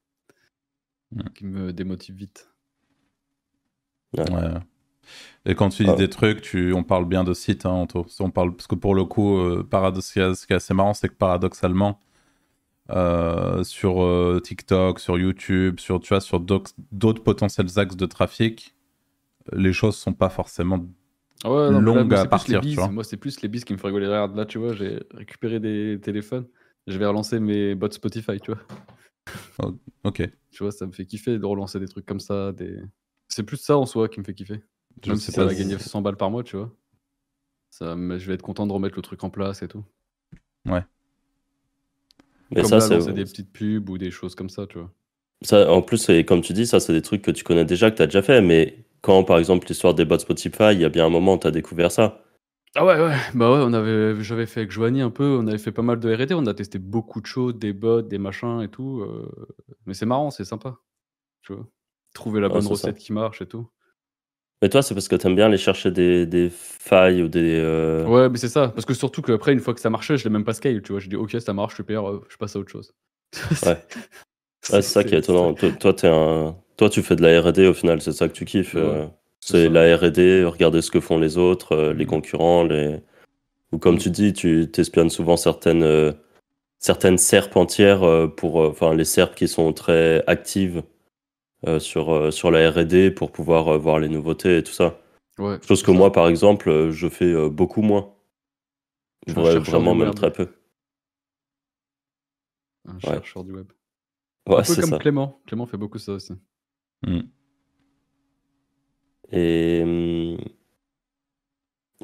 [1.34, 2.50] Qui me démotive vite.
[4.16, 4.24] Ouais.
[5.46, 5.96] Et quand tu dis ah.
[5.96, 7.86] des trucs, tu, on parle bien de sites, hein,
[8.20, 9.66] on parle, parce que pour le coup, euh,
[10.00, 11.98] ce qui est assez marrant, c'est que paradoxalement,
[12.90, 18.74] euh, sur euh, TikTok, sur YouTube, sur, tu vois, sur d'autres potentiels axes de trafic,
[19.52, 20.86] les choses sont pas forcément
[21.44, 22.62] longues à partir.
[22.90, 24.06] Moi, c'est plus les bis qui me font rigoler.
[24.06, 26.46] Regarde, là, tu vois, j'ai récupéré des téléphones.
[26.86, 28.60] Je vais relancer mes bots Spotify, tu vois.
[29.62, 30.28] Oh, ok.
[30.50, 32.52] Tu vois, ça me fait kiffer de relancer des trucs comme ça.
[32.52, 32.80] Des...
[33.28, 34.60] C'est plus ça en soi qui me fait kiffer.
[35.06, 36.74] Même si ça va gagner 100 balles par mois, tu vois.
[37.70, 39.84] Ça, mais je vais être content de remettre le truc en place et tout.
[40.66, 40.82] Ouais.
[42.50, 44.92] Mais comme ça, c'est des petites pubs ou des choses comme ça, tu vois.
[45.42, 47.96] Ça, en plus, comme tu dis, ça, c'est des trucs que tu connais déjà, que
[47.96, 48.40] tu as déjà fait.
[48.42, 51.38] Mais quand, par exemple, l'histoire des bots Spotify, il y a bien un moment où
[51.38, 52.22] tu as découvert ça.
[52.76, 53.16] Ah ouais, ouais.
[53.34, 55.98] Bah ouais, on avait, j'avais fait avec Joanie un peu, on avait fait pas mal
[55.98, 59.00] de RD, on a testé beaucoup de choses, des bots, des machins et tout.
[59.00, 59.28] Euh,
[59.86, 60.76] mais c'est marrant, c'est sympa.
[61.42, 61.66] Tu vois.
[62.14, 63.68] Trouver la bonne recette qui marche et tout.
[64.62, 67.56] Mais toi, c'est parce que tu aimes bien aller chercher des, des failles ou des.
[67.58, 68.68] Euh, ouais, mais c'est ça.
[68.68, 70.82] Parce que surtout qu'après, une fois que ça marchait, je l'ai même pas scale.
[70.82, 72.92] Tu vois, je dis, ok, ça marche, super, euh, je passe à autre chose.
[73.64, 73.82] ouais.
[74.60, 75.54] C'est ça qui est étonnant.
[75.54, 76.56] Toi, es un...
[76.76, 78.74] toi, tu fais de la RD au final, c'est ça que tu kiffes.
[78.76, 79.06] Euh,
[79.40, 82.08] c'est la RD, regarder ce que font les autres, les mm.
[82.08, 83.00] concurrents, les.
[83.72, 83.98] Ou comme mm.
[83.98, 86.14] tu dis, tu t'espionnes souvent certaines,
[86.78, 88.56] certaines serpes entières pour.
[88.56, 90.82] Enfin, les serpes qui sont très actives
[91.68, 94.98] euh, sur, euh, sur la RD pour pouvoir euh, voir les nouveautés et tout ça.
[95.38, 98.14] Ouais, Chose que moi, par exemple, je fais beaucoup moins.
[99.26, 100.48] vraiment, même très peu.
[102.88, 103.66] Un chercheur du web.
[104.48, 105.40] Ouais, Un peu comme Clément.
[105.46, 106.32] Clément fait beaucoup ça aussi.
[107.06, 107.20] Hmm.
[109.32, 109.82] Et.
[109.84, 110.36] Hmm,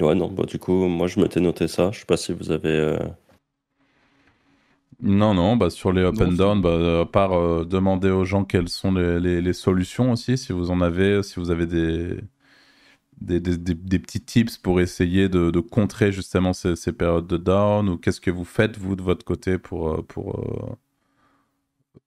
[0.04, 1.90] ouais, non, bah, du coup, moi je m'étais noté ça.
[1.92, 2.98] Je sais pas si vous avez.
[5.00, 8.44] Non, non, bah sur les up and down, bah, à part euh, demander aux gens
[8.44, 12.16] quelles sont les, les, solutions aussi, si vous en avez, si vous avez des,
[13.20, 17.36] des, des, des, petits tips pour essayer de, de contrer justement ces, ces, périodes de
[17.36, 20.76] down, ou qu'est-ce que vous faites, vous, de votre côté, pour, euh, pour, euh,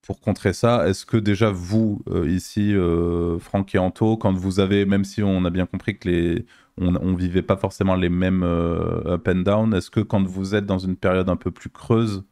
[0.02, 2.74] pour contrer ça Est-ce que déjà, vous, ici,
[3.40, 6.46] Franck et Anto, quand vous avez, même si on a bien compris que les...
[6.82, 10.78] On, vivait pas forcément les mêmes up and down, est-ce que quand vous êtes dans
[10.78, 12.24] une période un peu plus creuse,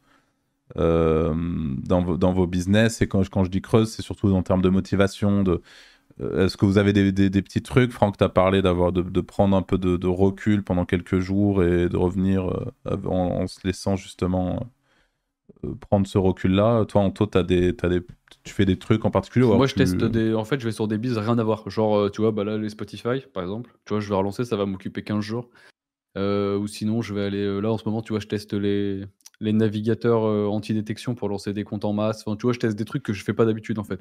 [0.76, 3.00] euh, dans, dans vos business.
[3.02, 5.42] Et quand, quand je dis creuse, c'est surtout en termes de motivation.
[5.42, 5.62] De,
[6.20, 7.92] euh, Est-ce que vous avez des, des, petits trucs?
[7.92, 11.96] Franck, tu as parlé de, prendre un peu de, recul pendant quelques jours et de
[11.96, 12.48] revenir
[12.86, 14.66] euh, en, se laissant justement
[15.80, 16.84] prendre ce recul-là.
[16.86, 18.00] Toi, Anto, as des, as des,
[18.44, 20.34] tu fais des trucs en particulier Moi, je teste des.
[20.34, 21.68] En fait, je vais sur des bises, rien à voir.
[21.68, 23.70] Genre, tu vois, bah là, les Spotify, par exemple.
[23.84, 25.48] Tu vois, je vais relancer, ça va m'occuper 15 jours.
[26.16, 27.60] ou sinon, je vais aller.
[27.60, 29.04] Là, en ce moment, tu vois, je teste les,
[29.40, 32.22] les navigateurs euh, anti-détection pour lancer des comptes en masse.
[32.26, 34.00] Enfin, tu vois, je teste des trucs que je fais pas d'habitude en fait.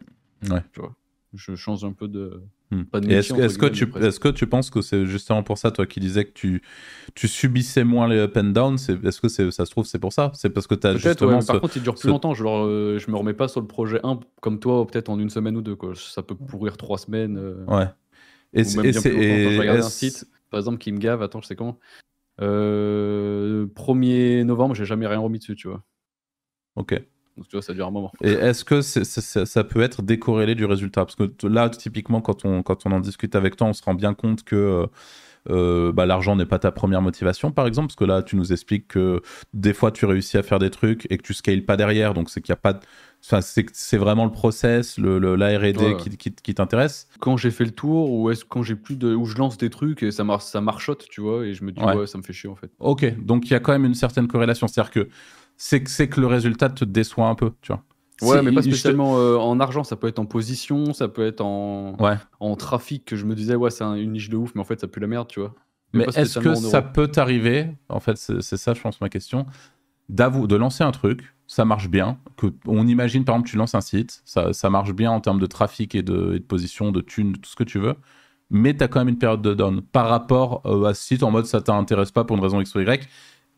[0.49, 0.63] Ouais.
[0.73, 0.95] Tu vois,
[1.37, 2.41] je change un peu de.
[2.69, 2.83] Hmm.
[3.09, 6.25] est-ce, que tu, est-ce que tu penses que c'est justement pour ça, toi qui disais
[6.25, 6.61] que tu,
[7.15, 10.31] tu subissais moins les up and down, est-ce que ça se trouve c'est pour ça?
[10.33, 11.39] C'est parce que tu as justement.
[11.41, 12.33] Par contre, il dure plus longtemps.
[12.37, 15.55] Euh, je me remets pas sur le projet 1 comme toi, peut-être en une semaine
[15.55, 15.75] ou deux.
[15.75, 15.93] Quoi.
[15.95, 17.37] Ça peut pourrir trois semaines.
[17.37, 17.87] Euh, ouais.
[18.53, 21.79] Et, c'est, je regarde un site, par exemple, qui me gave, attends, je sais comment.
[22.39, 25.83] 1er euh, novembre, j'ai jamais rien remis dessus, tu vois.
[26.75, 27.01] Ok.
[27.37, 28.11] Donc tu vois, ça dure un moment.
[28.23, 31.05] Et est-ce que ça peut être décorrélé du résultat?
[31.05, 33.93] Parce que là, typiquement, quand on, quand on en discute avec toi, on se rend
[33.93, 34.87] bien compte que
[35.49, 38.51] euh, bah, l'argent n'est pas ta première motivation, par exemple, parce que là, tu nous
[38.51, 39.21] expliques que
[39.53, 42.29] des fois, tu réussis à faire des trucs et que tu scales pas derrière, donc
[42.29, 42.79] c'est qu'il n'y a pas de...
[43.25, 47.07] Enfin, c'est vraiment le process, le, la R&D qui, qui, t'intéresse?
[47.19, 49.71] Quand j'ai fait le tour, ou est-ce quand j'ai plus de, où je lance des
[49.71, 52.05] trucs et ça mar ça marchote, tu vois, et je me dis ouais.
[52.05, 52.69] ça me fait chier en fait.
[52.79, 55.09] Ok, donc il y a quand même une certaine corrélation, c'est-à-dire que
[55.57, 57.83] c'est que, que le résultat te déçoit un peu, tu vois.
[58.21, 61.41] Ouais, mais pas spécialement euh, en argent, ça peut être en position, ça peut être
[61.41, 62.15] en, ouais.
[62.39, 64.79] en trafic, que je me disais, ouais, c'est une niche de ouf, mais en fait,
[64.79, 65.53] ça pue la merde, tu vois.
[65.93, 69.45] Mais, est-ce que ça peut t'arriver, en fait, c'est ça, je pense, ma question,
[70.09, 73.81] de lancer un truc, ça marche bien, que on imagine, par exemple, tu lances un
[73.81, 77.33] site, ça, ça marche bien en termes de trafic et de, de position, de thunes,
[77.33, 77.95] tout ce que tu veux,
[78.49, 81.23] mais tu as quand même une période de down par rapport euh, à ce site
[81.23, 83.07] en mode ça t'intéresse pas pour une raison X ou Y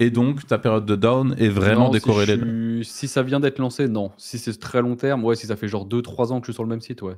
[0.02, 2.84] et donc, ta période de down est vraiment décorrélée.
[2.84, 4.12] Si, ça vient d'être lancé, non.
[4.18, 6.56] Si c'est très long terme, ouais, si ça fait genre 2-3 ans que je suis
[6.56, 7.16] sur le même site, ouais.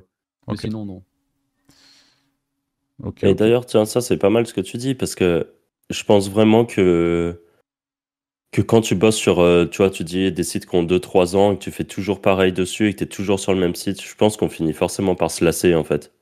[0.48, 1.02] Mais sinon, non.
[3.22, 5.54] et d'ailleurs, tiens, ça, c'est pas mal ce que tu dis, parce que
[5.90, 7.40] je pense vraiment que,
[8.50, 11.36] que quand tu bosses sur, euh, tu vois, tu dis des sites qui ont 2-3
[11.36, 13.60] ans et que tu fais toujours pareil dessus et que tu es toujours sur le
[13.60, 16.12] même site, je pense qu'on finit forcément par se lasser, en fait.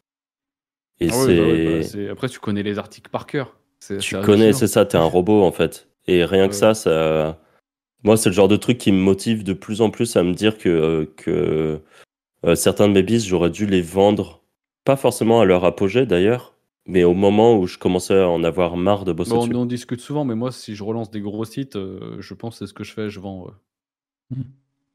[1.00, 2.10] Et ah bah c'est...
[2.10, 3.56] Après, tu connais les articles par cœur.
[3.98, 5.89] Tu connais, c'est ça, t'es un robot, en fait.
[6.10, 7.38] Et rien que ça, ça.
[8.02, 10.34] Moi, c'est le genre de truc qui me motive de plus en plus à me
[10.34, 11.80] dire que, que
[12.44, 14.42] euh, certains de mes bis, j'aurais dû les vendre,
[14.84, 18.76] pas forcément à leur apogée d'ailleurs, mais au moment où je commençais à en avoir
[18.76, 19.50] marre de bosser dessus.
[19.54, 22.54] On en discute souvent, mais moi, si je relance des gros sites, euh, je pense
[22.54, 23.46] que c'est ce que je fais, je vends.
[24.30, 24.42] Mmh.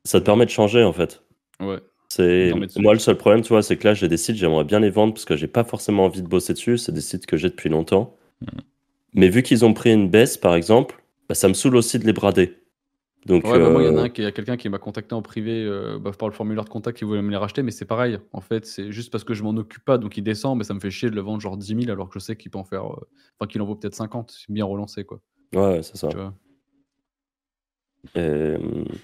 [0.04, 1.24] Ça te permet de changer en fait.
[1.62, 1.80] Ouais.
[2.10, 4.82] C'est moi le seul problème, tu vois, c'est que là j'ai des sites, j'aimerais bien
[4.82, 6.78] les vendre parce que j'ai pas forcément envie de bosser dessus.
[6.78, 8.18] C'est des sites que j'ai depuis longtemps.
[8.42, 8.48] Mmh.
[9.14, 12.06] Mais vu qu'ils ont pris une baisse, par exemple, bah, ça me saoule aussi de
[12.06, 12.66] les brader.
[13.26, 14.78] Donc, ouais, bah, moi, il y en a euh, un qui a quelqu'un qui m'a
[14.78, 17.64] contacté en privé euh, bah, par le formulaire de contact qui voulait me les racheter,
[17.64, 18.20] mais c'est pareil.
[18.34, 20.76] En fait, c'est juste parce que je m'en occupe pas, donc il descend, mais ça
[20.76, 22.60] me fait chier de le vendre genre 10 000 alors que je sais qu'il peut
[22.60, 22.86] en faire.
[22.86, 23.08] Euh,
[23.40, 25.22] enfin, qu'il en vaut peut-être 50, c'est bien relancé, quoi.
[25.56, 26.10] Ouais, c'est ça.
[28.14, 28.56] Et,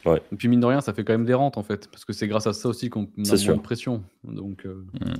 [0.05, 0.21] ouais.
[0.31, 2.13] Et puis, mine de rien, ça fait quand même des rentes, en fait, parce que
[2.13, 4.03] c'est grâce à ça aussi qu'on a moins de pression.
[4.23, 5.13] Donc, mmh.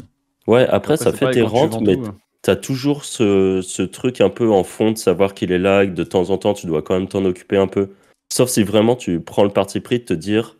[0.46, 1.98] Ouais, après, ça fait des rentes, mais.
[2.42, 5.86] Hein t'as toujours ce, ce, truc un peu en fond de savoir qu'il est là,
[5.86, 7.90] que de temps en temps, tu dois quand même t'en occuper un peu.
[8.32, 10.58] Sauf si vraiment tu prends le parti pris de te dire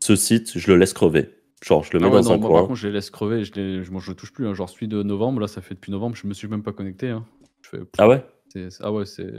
[0.00, 1.30] ce site, je le laisse crever.
[1.64, 2.60] Genre, je le mets ah dans un coin.
[2.60, 4.46] Par contre, je les laisse crever, je, je le touche plus.
[4.46, 4.54] Hein.
[4.54, 7.10] Genre, celui de novembre, là, ça fait depuis novembre, je me suis même pas connecté.
[7.10, 7.24] Hein.
[7.62, 8.24] Je fais, ah ouais?
[8.80, 9.30] Ah ouais, c'est.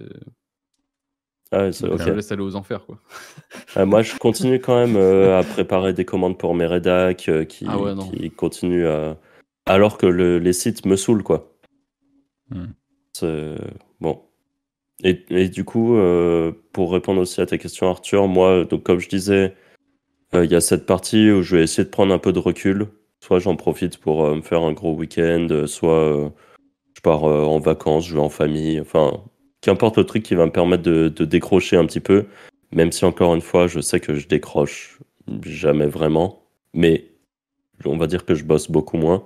[1.51, 2.03] Ah ouais, okay.
[2.05, 2.99] Je laisse aller aux enfers, quoi.
[3.75, 7.45] Ah, moi, je continue quand même euh, à préparer des commandes pour mes rédacs euh,
[7.45, 9.17] qui, ah ouais, qui continuent à
[9.69, 11.55] alors que les sites me saoulent, quoi.
[12.49, 12.73] Hmm.
[14.01, 14.23] Bon.
[15.03, 19.07] Et, du coup, euh, pour répondre aussi à ta question, Arthur, moi, donc comme je
[19.07, 19.55] disais,
[20.33, 22.39] euh, il y a cette partie où je vais essayer de prendre un peu de
[22.39, 22.87] recul.
[23.21, 26.33] Soit j'en profite pour euh, me faire un gros week-end, soit
[26.95, 29.23] je pars en vacances, je vais en famille, enfin,
[29.61, 32.25] qu'importe le truc qui va me permettre de, de, décrocher un petit peu,
[32.71, 34.99] même si encore une fois, je sais que je décroche
[35.43, 37.05] jamais vraiment, mais
[37.85, 39.23] on va dire que je bosse beaucoup moins.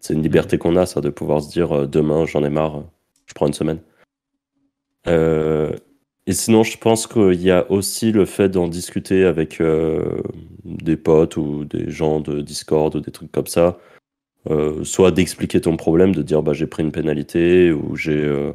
[0.00, 2.84] C'est une liberté qu'on a, ça, de pouvoir se dire euh, demain, j'en ai marre,
[3.26, 3.80] je prends une semaine.
[5.06, 5.72] Euh,
[6.26, 10.22] et sinon, je pense qu'il y a aussi le fait d'en discuter avec euh,
[10.64, 13.78] des potes ou des gens de Discord ou des trucs comme ça.
[14.82, 18.52] soit d'expliquer ton problème, de dire bah, j'ai pris une pénalité ou j'ai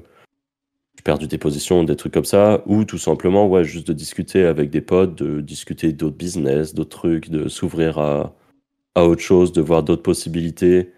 [1.04, 4.70] perdu des positions, des trucs comme ça, ou tout simplement ouais, juste de discuter avec
[4.70, 8.36] des potes, de discuter d'autres business, d'autres trucs, de s'ouvrir à,
[8.96, 10.92] à autre chose, de voir d'autres possibilités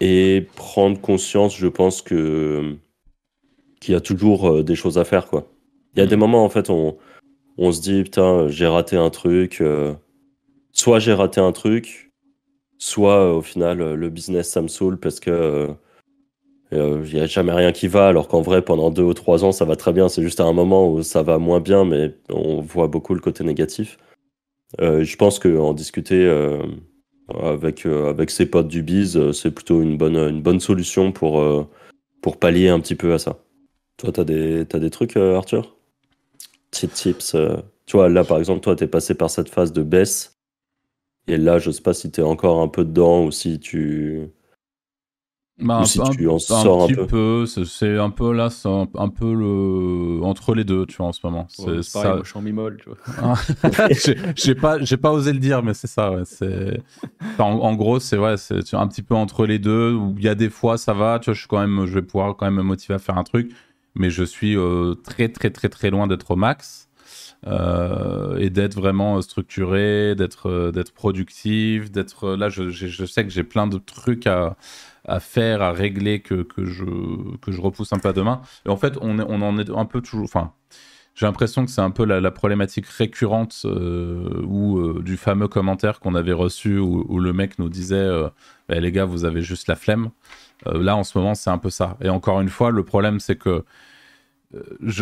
[0.00, 2.76] et prendre conscience, je pense que
[3.80, 5.46] qu'il y a toujours euh, des choses à faire quoi.
[5.94, 6.20] Il y a des mm.
[6.20, 6.96] moments en fait on
[7.58, 9.94] on se dit putain j'ai raté un truc, euh,
[10.72, 12.12] soit j'ai raté un truc,
[12.78, 15.68] soit euh, au final le business ça me saoule parce que
[16.72, 19.52] il n'y a jamais rien qui va, alors qu'en vrai, pendant deux ou trois ans,
[19.52, 20.08] ça va très bien.
[20.08, 23.20] C'est juste à un moment où ça va moins bien, mais on voit beaucoup le
[23.20, 23.96] côté négatif.
[24.80, 26.26] je pense qu'en discuter
[27.28, 31.66] avec, euh, avec ses potes du biz, euh, c'est plutôt une bonne, solution pour, euh,
[32.20, 33.38] pour pallier un petit peu à ça.
[33.96, 35.76] Toi, tu as des, as des trucs, Arthur?
[36.70, 37.36] Petits tips.
[37.86, 40.38] tu vois, là, par exemple, toi, tu es passé par cette phase de baisse.
[41.28, 44.28] Et là, je sais pas si tu es encore un peu dedans ou si tu.
[45.60, 49.08] Bah, un, si tu en sors un, petit peu, c'est un peu là, c'est un,
[49.08, 51.46] peu le entre les deux, tu vois, en ce moment.
[51.48, 52.18] c'est ça.
[52.24, 53.36] je suis en mi-molle, tu vois.
[54.34, 56.10] j'ai pas, j'ai pas osé le dire, mais c'est ça.
[56.10, 56.82] Ouais, c'est
[57.38, 59.92] en, gros, c'est ouais, c'est un petit peu entre les deux.
[59.92, 61.94] Où il y a des fois, ça va, tu vois, je suis quand même, je
[61.94, 63.52] vais pouvoir quand même me motiver à faire un truc,
[63.94, 66.88] mais je suis euh, très très très très loin d'être au max.
[67.46, 72.48] et d'être vraiment structuré, d'être d'être productif, d'être là.
[72.48, 74.56] Je, je, sais que j'ai plein de trucs à,
[75.06, 76.84] à faire, à régler que, que, je,
[77.42, 78.40] que je repousse un peu à demain.
[78.66, 80.24] Et en fait, on, on en est un peu toujours.
[80.24, 80.52] Enfin,
[81.14, 86.00] j'ai l'impression que c'est un peu la, problématique récurrente euh, ou euh, du fameux commentaire
[86.00, 88.28] qu'on avait reçu où, le mec nous disait euh,
[88.68, 90.10] bah, les gars, vous avez juste la flemme.
[90.66, 91.96] là, en ce moment, c'est un peu ça.
[92.00, 93.64] Et encore une fois, le problème, c'est que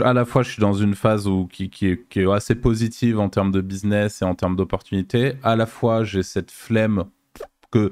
[0.03, 2.55] à la fois, je suis dans une phase où, qui, qui, est, qui, est, assez
[2.55, 5.35] positive en termes de business et en termes d'opportunités.
[5.43, 7.05] À la fois, j'ai cette flemme
[7.71, 7.91] que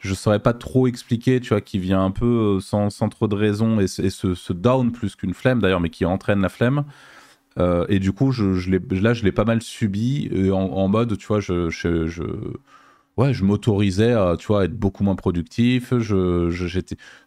[0.00, 3.34] je saurais pas trop expliquer, tu vois, qui vient un peu sans, sans trop de
[3.34, 6.84] raison et, et ce, down plus qu'une flemme d'ailleurs, mais qui entraîne la flemme.
[7.58, 8.44] Euh, et du coup, je,
[9.00, 12.22] là, je l'ai pas mal subi en, en, mode, tu vois, je, je,
[13.16, 15.92] ouais, je m'autorisais à, tu vois, être beaucoup moins productif.
[15.98, 16.50] Je,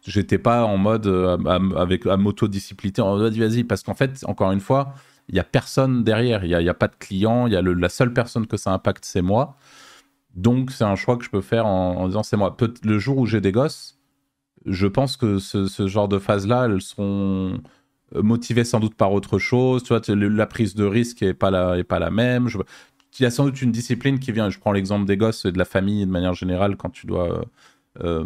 [0.05, 2.93] j'étais, pas en mode euh, à, avec à m'autodiscipliner.
[2.97, 4.95] Vas-y, vas-y, parce qu'en fait, encore une fois,
[5.29, 6.43] il y a personne derrière.
[6.43, 7.47] Il y a, y a, pas de client.
[7.47, 9.57] Il y a la seule personne que ça impacte, c'est moi.
[10.33, 12.55] Donc, c'est un choix que je peux faire en, disant c'est moi.
[12.83, 13.99] Le jour où j'ai des gosses,
[14.65, 17.61] je pense que ce, genre de phase-là, elles seront
[18.15, 19.83] motivé sans doute par autre chose.
[19.83, 22.47] Tu vois, la prise de risque est pas la, pas la même.
[22.47, 22.57] Je,
[23.19, 24.49] il y a sans doute une discipline qui vient.
[24.49, 27.31] Je prends l'exemple des gosses et de la famille de manière générale quand tu dois
[27.31, 27.43] euh,
[28.03, 28.25] euh,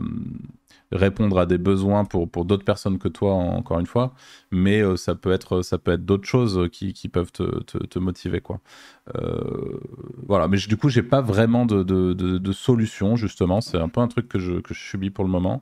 [0.91, 4.13] répondre à des besoins pour, pour d'autres personnes que toi, encore une fois.
[4.51, 8.59] Mais euh, ça peut être, être d'autres choses qui, qui peuvent te, te, motiver, quoi.
[10.27, 10.47] voilà.
[10.47, 13.61] Mais du coup, j'ai pas vraiment de, de, de, solution justement.
[13.61, 15.61] C'est un peu un truc que je, que je subis pour le moment.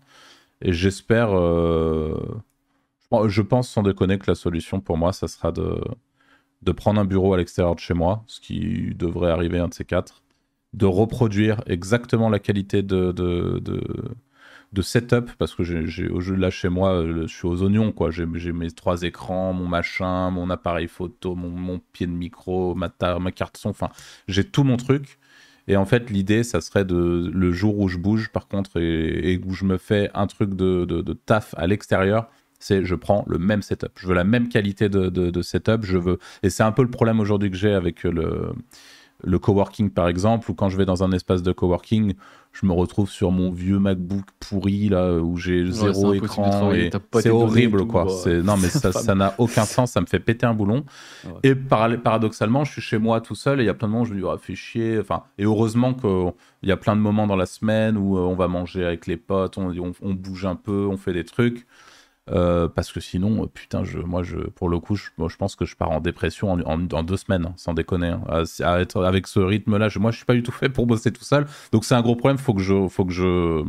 [0.61, 1.30] Et j'espère
[3.28, 5.82] je pense sans déconner que la solution pour moi, ça sera de,
[6.61, 9.73] de prendre un bureau à l'extérieur de chez moi, ce qui devrait arriver un de
[9.73, 10.23] ces quatre,
[10.73, 13.11] de reproduire exactement la qualité de,
[14.82, 18.11] setup, parce que j'ai, là chez moi, je suis aux oignons, quoi.
[18.11, 23.32] J'ai, mes trois écrans, mon machin, mon appareil photo, mon, pied de micro, ma, ma
[23.32, 23.89] carte son, enfin,
[24.28, 25.20] j'ai tout mon truc.
[25.68, 29.41] Et en fait, l'idée, ça serait de le jour où je bouge, par contre, et,
[29.45, 33.38] où je me fais un truc de, de taf à l'extérieur, c'est je prends le
[33.38, 33.91] même setup.
[33.97, 35.84] Je veux la même qualité de, de, setup.
[35.84, 38.53] Je veux et c'est un peu le problème aujourd'hui que j'ai avec le
[39.24, 42.16] le coworking par exemple, ou quand je vais dans un espace de coworking,
[42.56, 46.89] je me retrouve sur mon vieux MacBook pourri là où j'ai zéro écran et
[47.20, 48.08] c'est horrible quoi.
[48.43, 50.86] non mais ça n'a aucun sens, ça me fait péter un boulon.
[51.43, 54.03] Et paradoxalement, je suis chez moi tout seul et il y a plein de moments
[54.03, 54.97] où je me dis ah, fait chier.
[54.99, 56.32] Enfin et heureusement qu'il
[56.64, 59.18] y a plein de moments dans la semaine où euh, on va manger avec les
[59.18, 61.66] potes, on, on bouge un peu, on fait des trucs.
[62.32, 65.55] Euh, parce que sinon, euh, putain, je, moi, je, pour le coup, je, je pense
[65.55, 68.07] que je pars en dépression en, deux semaines, hein, sans déconner.
[68.07, 68.43] Hein.
[68.63, 71.23] à, être avec ce rythme-là, moi, je suis pas du tout fait pour bosser tout
[71.23, 71.45] seul.
[71.71, 72.39] Donc, c'est un gros problème.
[72.39, 73.63] Faut que je, faut que je,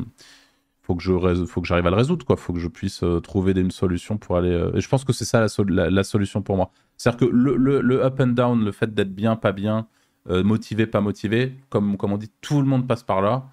[0.83, 2.37] faut que je, faut que j'arrive à le résoudre, quoi.
[2.37, 4.71] Faut que je puisse euh, trouver une solution pour aller.
[4.75, 6.71] et je pense que c'est ça la, la, solution pour moi.
[6.97, 9.87] C'est-à-dire que le, le, le, up and down, le fait d'être bien, pas bien,
[10.29, 13.45] motivé, pas motivé, comme, comme on dit, tout le monde passe par là.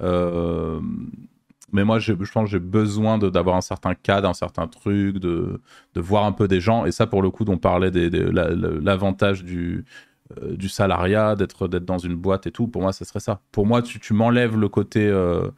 [0.00, 0.80] Euh,
[1.72, 5.60] mais moi, je pense que j'ai besoin d'avoir un certain cadre, un certain truc, de,
[5.94, 6.84] de, voir un peu des gens.
[6.84, 8.30] Et ça, pour le coup, on parlait de
[8.80, 9.84] l'avantage du,
[10.40, 12.68] euh, du salariat, d'être dans une boîte et tout.
[12.68, 13.40] Pour moi, ce serait ça.
[13.52, 15.06] Pour moi, tu, tu m'enlèves le côté.
[15.06, 15.48] Euh,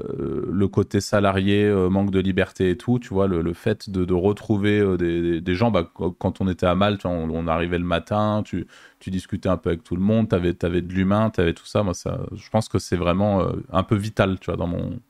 [0.00, 4.96] euh, le côté salarié, manque de liberté et tout, tu vois, le, fait de, retrouver
[4.96, 8.68] des, des, gens, bah, quand on était à Malte, on, arrivait le matin, tu,
[9.00, 11.54] tu discutais un peu avec tout le monde, tu avais, avais, de l'humain, tu avais
[11.54, 14.68] tout ça, moi, ça, je pense que c'est vraiment un peu vital, tu vois, dans
[14.68, 15.00] mon,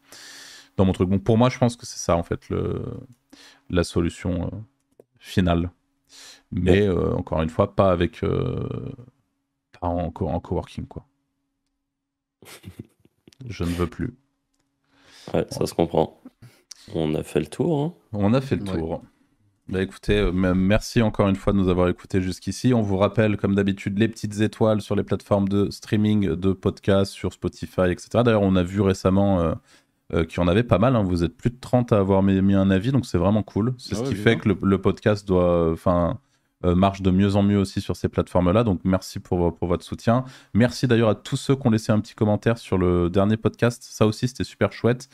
[0.81, 1.11] dans mon truc.
[1.11, 2.83] Donc pour moi, je pense que c'est ça en fait le,
[3.69, 4.57] la solution euh,
[5.19, 5.71] finale.
[6.51, 8.67] Mais euh, encore une fois, pas avec euh,
[9.79, 11.07] pas en, en coworking quoi.
[13.47, 14.17] je ne veux plus.
[15.35, 16.21] Ouais, ça se comprend.
[16.95, 17.81] On a fait le tour.
[17.81, 17.95] Hein.
[18.13, 19.03] On a fait le tour.
[19.69, 22.75] Bah écoutez, merci encore une fois de nous avoir écoutés jusqu'ici.
[22.75, 27.13] On vous rappelle, comme d'habitude, les petites étoiles sur les plateformes de streaming de podcasts,
[27.13, 28.09] sur Spotify, etc.
[28.25, 29.55] D'ailleurs, on a vu récemment euh,
[30.29, 30.97] qui en avait pas mal.
[30.97, 31.03] Hein.
[31.03, 33.75] Vous êtes plus de 30 à avoir mis, un avis, donc c'est vraiment cool.
[33.79, 36.19] C'est ce ah qui fait que le, podcast doit, enfin,
[36.65, 38.65] euh, marche de mieux en mieux aussi sur ces plateformes-là.
[38.65, 40.25] Donc merci pour, pour votre soutien.
[40.55, 43.83] Merci d'ailleurs à tous ceux qui ont laissé un petit commentaire sur le dernier podcast.
[43.89, 45.09] Ça aussi, c'était super chouette.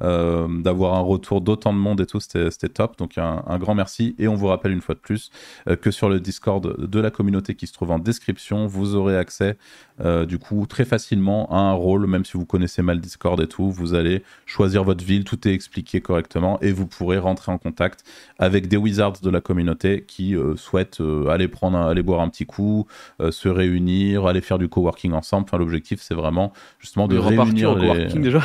[0.00, 2.98] Euh, d'avoir un retour d'autant de monde et tout, c'était top.
[2.98, 4.14] Donc un, grand merci.
[4.18, 5.30] Et on vous rappelle une fois de plus
[5.68, 9.16] euh, que sur le Discord de la communauté qui se trouve en description, vous aurez
[9.16, 9.56] accès
[10.00, 13.46] euh, du coup très facilement à un rôle, même si vous connaissez mal Discord et
[13.46, 13.70] tout.
[13.70, 18.04] Vous allez choisir votre ville, tout est expliqué correctement et vous pourrez rentrer en contact
[18.38, 22.86] avec des wizards de la communauté qui souhaitent aller prendre, aller boire un petit coup,
[23.30, 25.44] se réunir, aller faire du coworking ensemble.
[25.48, 28.06] Enfin, l'objectif c'est vraiment justement de réunir les...
[28.06, 28.40] déjà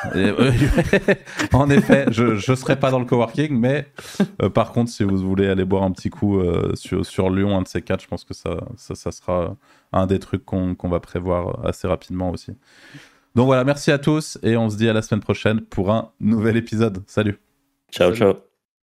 [1.52, 3.86] en effet, je ne serai pas dans le coworking, mais
[4.54, 6.42] par contre, si vous voulez aller boire un petit coup
[6.74, 9.56] sur, sur Lyon, un de ces quatre, je pense que ça, ça, ça sera
[9.92, 12.52] un des trucs qu'on va prévoir assez rapidement aussi.
[13.34, 16.12] Donc voilà, merci à tous et on se dit à la semaine prochaine pour un
[16.20, 17.02] nouvel épisode.
[17.06, 17.38] Salut.
[17.92, 18.49] Ciao, ciao.